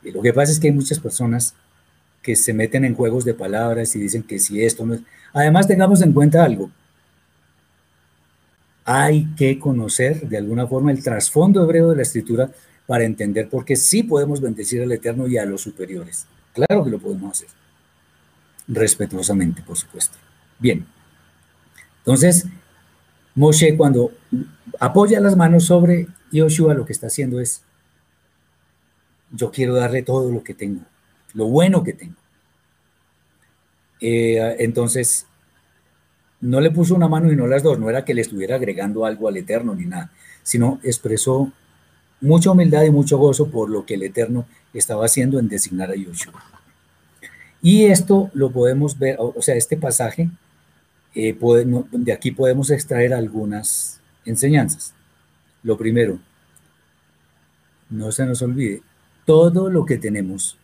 [0.03, 1.55] Y lo que pasa es que hay muchas personas
[2.23, 5.01] que se meten en juegos de palabras y dicen que si esto no es...
[5.33, 6.71] Además, tengamos en cuenta algo.
[8.85, 12.51] Hay que conocer de alguna forma el trasfondo hebreo de la escritura
[12.87, 16.27] para entender por qué sí podemos bendecir al Eterno y a los superiores.
[16.53, 17.49] Claro que lo podemos hacer.
[18.67, 20.17] Respetuosamente, por supuesto.
[20.59, 20.85] Bien.
[21.99, 22.47] Entonces,
[23.35, 24.13] Moshe cuando
[24.79, 27.63] apoya las manos sobre Yoshua, lo que está haciendo es
[29.33, 30.83] yo quiero darle todo lo que tengo,
[31.35, 32.17] lo bueno que tengo.
[34.01, 35.27] Eh, entonces,
[36.41, 39.05] no le puso una mano y no las dos, no era que le estuviera agregando
[39.05, 40.11] algo al Eterno ni nada,
[40.43, 41.53] sino expresó
[42.21, 45.97] mucha humildad y mucho gozo por lo que el Eterno estaba haciendo en designar a
[45.97, 46.43] Yoshua.
[47.63, 50.31] Y esto lo podemos ver, o sea, este pasaje,
[51.15, 51.37] eh,
[51.93, 54.00] de aquí podemos extraer algunas
[54.31, 54.95] enseñanzas.
[55.63, 56.19] Lo primero,
[57.91, 58.83] no se nos olvide,
[59.27, 60.57] todo lo que tenemos,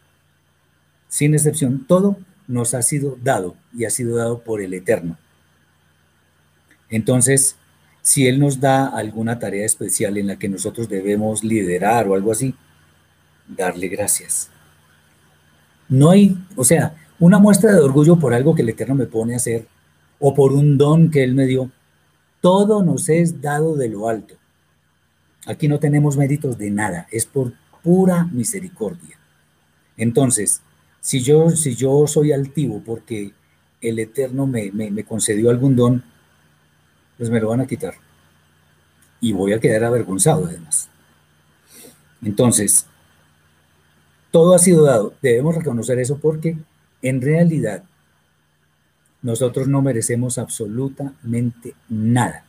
[1.08, 2.16] sin excepción, todo
[2.48, 5.18] nos ha sido dado y ha sido dado por el Eterno.
[6.88, 7.56] Entonces,
[8.02, 12.30] si Él nos da alguna tarea especial en la que nosotros debemos liderar o algo
[12.30, 12.54] así,
[13.48, 14.50] darle gracias.
[15.88, 19.34] No hay, o sea, una muestra de orgullo por algo que el Eterno me pone
[19.34, 19.66] a hacer
[20.18, 21.70] o por un don que Él me dio.
[22.46, 24.36] Todo nos es dado de lo alto.
[25.46, 29.18] Aquí no tenemos méritos de nada, es por pura misericordia.
[29.96, 30.62] Entonces,
[31.00, 33.32] si yo, si yo soy altivo porque
[33.80, 36.04] el Eterno me, me concedió algún don,
[37.18, 37.94] pues me lo van a quitar.
[39.20, 40.88] Y voy a quedar avergonzado además.
[42.22, 42.86] Entonces,
[44.30, 45.14] todo ha sido dado.
[45.20, 46.56] Debemos reconocer eso porque
[47.02, 47.82] en realidad
[49.26, 52.44] nosotros no merecemos absolutamente nada.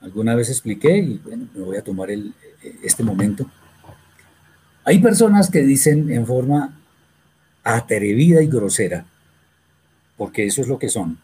[0.00, 2.32] Alguna vez expliqué y bueno, me voy a tomar el,
[2.84, 3.50] este momento.
[4.84, 6.80] Hay personas que dicen en forma
[7.64, 9.04] atrevida y grosera,
[10.16, 11.18] porque eso es lo que son,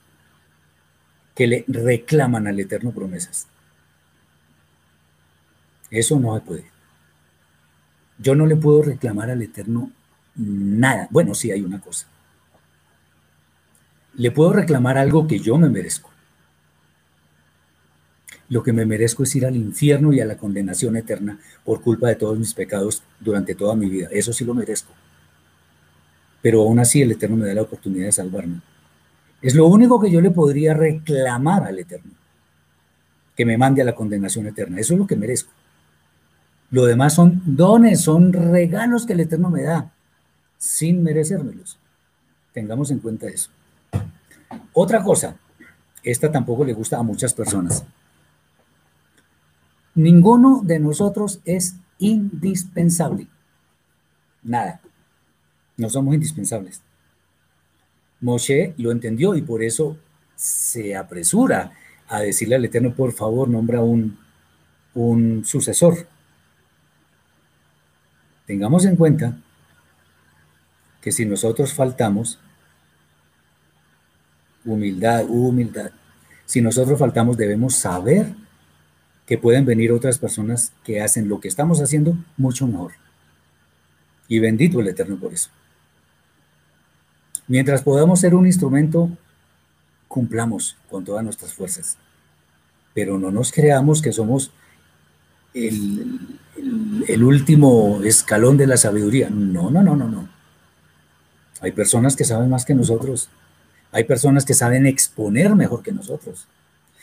[1.37, 3.47] que le reclaman al Eterno promesas.
[5.89, 6.65] Eso no se puede.
[8.19, 9.93] Yo no le puedo reclamar al Eterno
[10.35, 11.07] nada.
[11.13, 12.09] Bueno, sí hay una cosa.
[14.19, 16.11] Le puedo reclamar algo que yo me merezco.
[18.49, 22.09] Lo que me merezco es ir al infierno y a la condenación eterna por culpa
[22.09, 24.09] de todos mis pecados durante toda mi vida.
[24.11, 24.93] Eso sí lo merezco.
[26.43, 28.61] Pero aún así el Eterno me da la oportunidad de salvarme.
[29.41, 32.13] Es lo único que yo le podría reclamar al Eterno,
[33.37, 34.81] que me mande a la condenación eterna.
[34.81, 35.53] Eso es lo que merezco.
[36.71, 39.93] Lo demás son dones, son regalos que el Eterno me da,
[40.57, 41.79] sin merecérmelos.
[42.53, 43.51] Tengamos en cuenta eso.
[44.81, 45.37] Otra cosa,
[46.05, 47.85] esta tampoco le gusta a muchas personas.
[49.97, 53.27] Ninguno de nosotros es indispensable.
[54.45, 54.81] Nada.
[55.77, 56.81] No somos indispensables.
[58.21, 59.97] Moshe lo entendió y por eso
[60.37, 61.73] se apresura
[62.07, 64.17] a decirle al Eterno, por favor, nombra un,
[64.95, 66.07] un sucesor.
[68.47, 69.43] Tengamos en cuenta
[71.01, 72.39] que si nosotros faltamos,
[74.73, 75.91] humildad, humildad,
[76.47, 78.35] si nosotros faltamos debemos saber
[79.27, 82.93] que pueden venir otras personas que hacen lo que estamos haciendo mucho mejor.
[84.27, 85.51] Y bendito el Eterno por eso.
[87.47, 89.11] Mientras podamos ser un instrumento,
[90.07, 91.99] cumplamos con todas nuestras fuerzas.
[92.95, 94.51] Pero no nos creamos que somos
[95.55, 96.39] el,
[97.07, 99.29] el, último escalón de la sabiduría.
[99.31, 100.29] No, no, no, no, no.
[101.61, 103.29] Hay personas que saben más que nosotros.
[103.93, 106.47] Hay personas que saben exponer mejor que nosotros.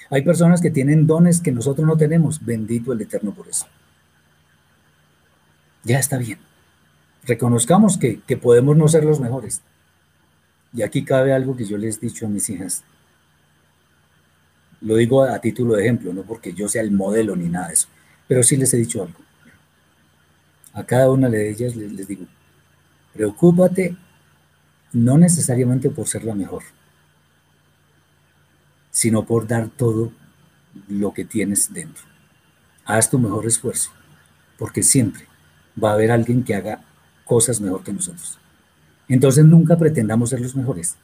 [0.10, 2.46] Hay personas que tienen dones que nosotros no tenemos.
[2.46, 3.66] Bendito el Eterno por eso.
[5.84, 6.40] Ya está bien.
[7.24, 9.62] Reconozcamos que, que podemos no ser los mejores
[10.76, 12.84] y aquí cabe algo que yo les he dicho a mis hijas.
[14.82, 17.76] Lo digo a, título de ejemplo, no porque yo sea el modelo ni nada de
[17.76, 17.88] eso,
[18.28, 19.18] pero sí les he dicho algo.
[20.74, 22.26] A cada una de ellas les, les digo,
[23.14, 23.96] preocúpate
[24.92, 26.64] no necesariamente por ser la mejor,
[28.96, 30.14] sino por dar todo
[30.88, 32.06] lo que tienes dentro.
[32.86, 33.92] Haz tu mejor esfuerzo,
[34.58, 35.26] porque siempre
[35.82, 36.80] va a haber alguien que haga
[37.26, 38.40] cosas mejor que nosotros.
[39.10, 40.96] Entonces nunca pretendamos ser los mejores.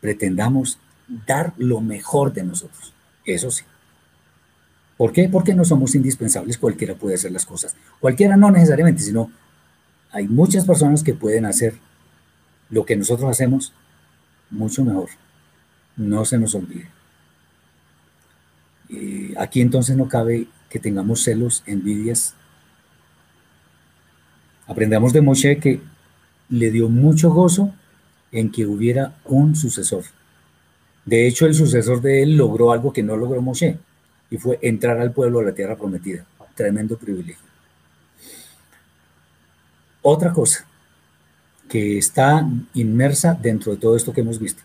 [0.00, 0.80] Pretendamos
[1.24, 2.92] dar lo mejor de nosotros.
[3.24, 3.62] Eso sí.
[4.96, 5.28] ¿Por qué?
[5.28, 6.58] Porque no somos indispensables.
[6.58, 7.76] Cualquiera puede hacer las cosas.
[8.00, 9.30] Cualquiera no necesariamente, sino
[10.10, 11.74] hay muchas personas que pueden hacer
[12.70, 13.72] lo que nosotros hacemos
[14.50, 15.10] mucho mejor.
[15.96, 16.93] No se nos olvide.
[18.90, 22.34] Eh, aquí entonces no cabe que tengamos celos, envidias.
[24.66, 25.80] Aprendamos de Moshe que
[26.48, 27.74] le dio mucho gozo
[28.32, 30.04] en que hubiera un sucesor.
[31.04, 33.78] De hecho, el sucesor de él logró algo que no logró Moshe,
[34.30, 36.24] y fue entrar al pueblo de la tierra prometida.
[36.54, 37.44] Tremendo privilegio.
[40.02, 40.66] Otra cosa
[41.68, 44.62] que está inmersa dentro de todo esto que hemos visto.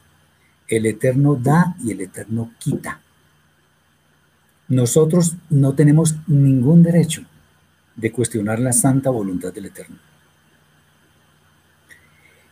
[0.67, 3.01] El Eterno da y el Eterno quita.
[4.69, 7.23] Nosotros no tenemos ningún derecho,
[7.95, 9.97] de cuestionar la santa voluntad del Eterno.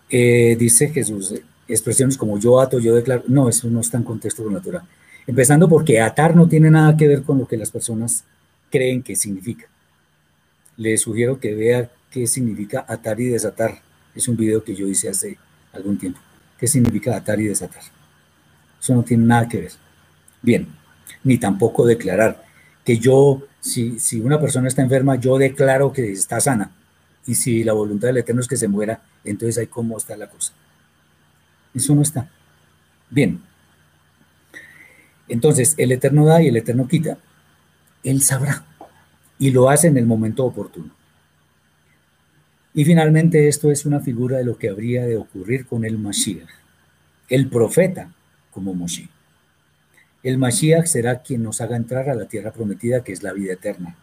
[0.09, 1.33] Eh, dice Jesús,
[1.67, 4.83] expresiones como yo ato, yo declaro, no, eso no está en contexto con la Torah.
[5.27, 8.23] Empezando porque atar no tiene nada que ver con lo que las personas
[8.71, 9.67] creen que significa.
[10.77, 13.81] Les sugiero que vea qué significa atar y desatar.
[14.15, 15.37] Es un video que yo hice hace
[15.73, 16.19] algún tiempo.
[16.57, 17.83] ¿Qué significa atar y desatar?
[18.81, 19.71] Eso no tiene nada que ver.
[20.41, 20.67] Bien,
[21.23, 22.43] ni tampoco declarar
[22.83, 26.71] que yo, si, si una persona está enferma, yo declaro que está sana.
[27.25, 30.27] Y si la voluntad del Eterno es que se muera, entonces ahí cómo está la
[30.27, 30.53] cosa.
[31.73, 32.29] Eso no está.
[33.09, 33.41] Bien.
[35.27, 37.17] Entonces, el Eterno da y el Eterno quita.
[38.03, 38.65] Él sabrá.
[39.37, 40.91] Y lo hace en el momento oportuno.
[42.73, 46.47] Y finalmente esto es una figura de lo que habría de ocurrir con el Mashiach,
[47.27, 48.11] el profeta
[48.51, 49.09] como Moshe.
[50.27, 53.53] El Mashiach será quien nos haga entrar a la tierra prometida que es la vida
[53.53, 53.95] eterna.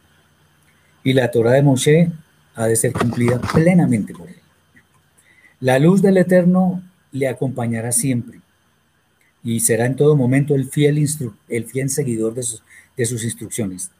[1.02, 2.10] Y la Torah de Moshe
[2.54, 4.40] ha de ser cumplida plenamente por él.
[5.60, 8.40] La luz del Eterno le acompañará siempre
[9.42, 11.06] y será en todo momento el fiel,
[11.48, 12.62] el fiel seguidor de sus,
[12.96, 13.90] de sus instrucciones.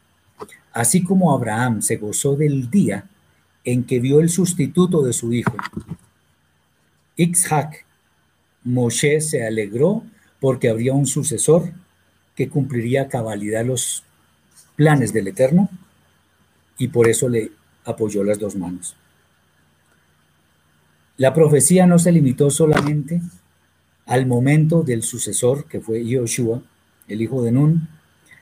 [0.73, 3.07] Así como Abraham se gozó del día
[3.63, 5.55] en que vio el sustituto de su hijo,
[7.17, 7.85] Ixhac,
[8.63, 10.01] Moshe se alegró
[10.39, 11.84] porque habría un sucesor
[12.35, 14.03] que cumpliría cabalidad los
[14.75, 15.69] planes del Eterno
[16.77, 17.51] y por eso le
[17.85, 18.95] apoyó las dos manos.
[21.17, 23.21] La profecía no se limitó solamente
[24.05, 26.61] al momento del sucesor, que fue Yehoshua,
[27.07, 27.87] el hijo de Nun,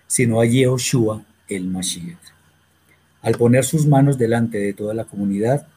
[0.08, 2.18] sino a Yehoshua, el Mashiach.
[3.22, 5.68] Al poner sus manos delante de toda la comunidad,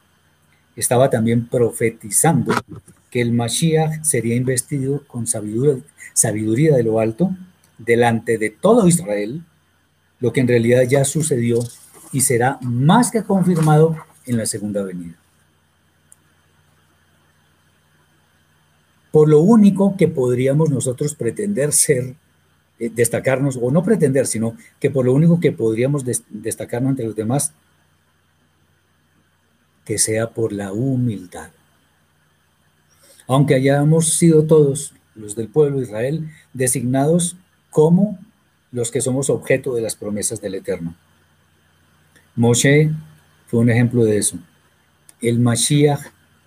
[0.75, 2.53] estaba también profetizando
[3.09, 7.35] que el Mashiach sería investido con sabiduría de lo alto
[7.77, 9.43] delante de todo Israel,
[10.19, 11.59] lo que en realidad ya sucedió
[12.11, 15.17] y será más que confirmado en la segunda venida.
[19.17, 22.13] por lo único que podríamos nosotros pretender ser,
[22.77, 27.15] eh, destacarnos, o no pretender, sino que por lo único que podríamos destacarnos entre los
[27.15, 27.51] demás,
[29.85, 31.49] que sea por la humildad.
[33.25, 37.37] Aunque hayamos sido todos los del pueblo de Israel designados
[37.77, 38.17] como
[38.71, 40.95] los que somos objeto de las promesas del Eterno.
[42.35, 42.89] Moshe
[43.45, 44.39] fue un ejemplo de eso.
[45.21, 45.99] El Mashiach,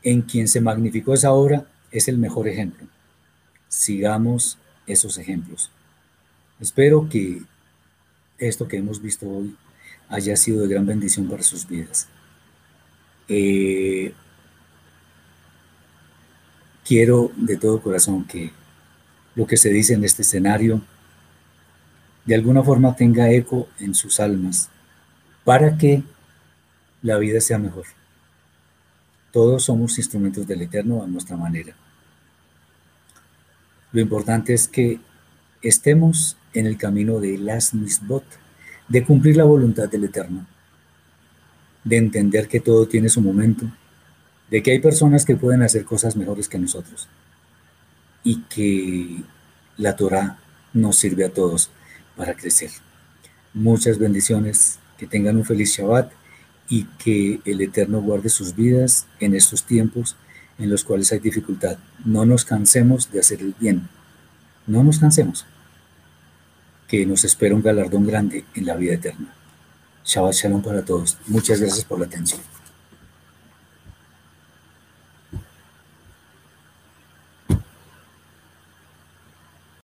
[0.02, 2.84] en quien se magnificó esa obra, es el mejor ejemplo.
[3.68, 5.70] Sigamos esos ejemplos.
[6.58, 7.42] Espero que
[8.38, 9.54] esto que hemos visto hoy
[10.08, 12.08] haya sido de gran bendición para sus vidas.
[13.28, 14.12] Eh,
[16.84, 18.50] quiero de todo corazón que
[19.36, 20.82] lo que se dice en este escenario
[22.30, 24.68] de alguna forma tenga eco en sus almas
[25.42, 26.04] para que
[27.02, 27.86] la vida sea mejor.
[29.32, 31.74] Todos somos instrumentos del Eterno a nuestra manera.
[33.90, 35.00] Lo importante es que
[35.60, 38.22] estemos en el camino de las misbot,
[38.86, 40.46] de cumplir la voluntad del Eterno,
[41.82, 43.66] de entender que todo tiene su momento,
[44.52, 47.08] de que hay personas que pueden hacer cosas mejores que nosotros
[48.22, 49.24] y que
[49.78, 50.38] la Torah
[50.72, 51.72] nos sirve a todos
[52.16, 52.70] para crecer.
[53.54, 56.12] Muchas bendiciones, que tengan un feliz Shabbat
[56.68, 60.16] y que el Eterno guarde sus vidas en estos tiempos
[60.58, 61.78] en los cuales hay dificultad.
[62.04, 63.88] No nos cansemos de hacer el bien.
[64.66, 65.46] No nos cansemos.
[66.86, 69.34] Que nos espera un galardón grande en la vida eterna.
[70.04, 71.16] Shabbat Shalom para todos.
[71.26, 72.40] Muchas gracias por la atención.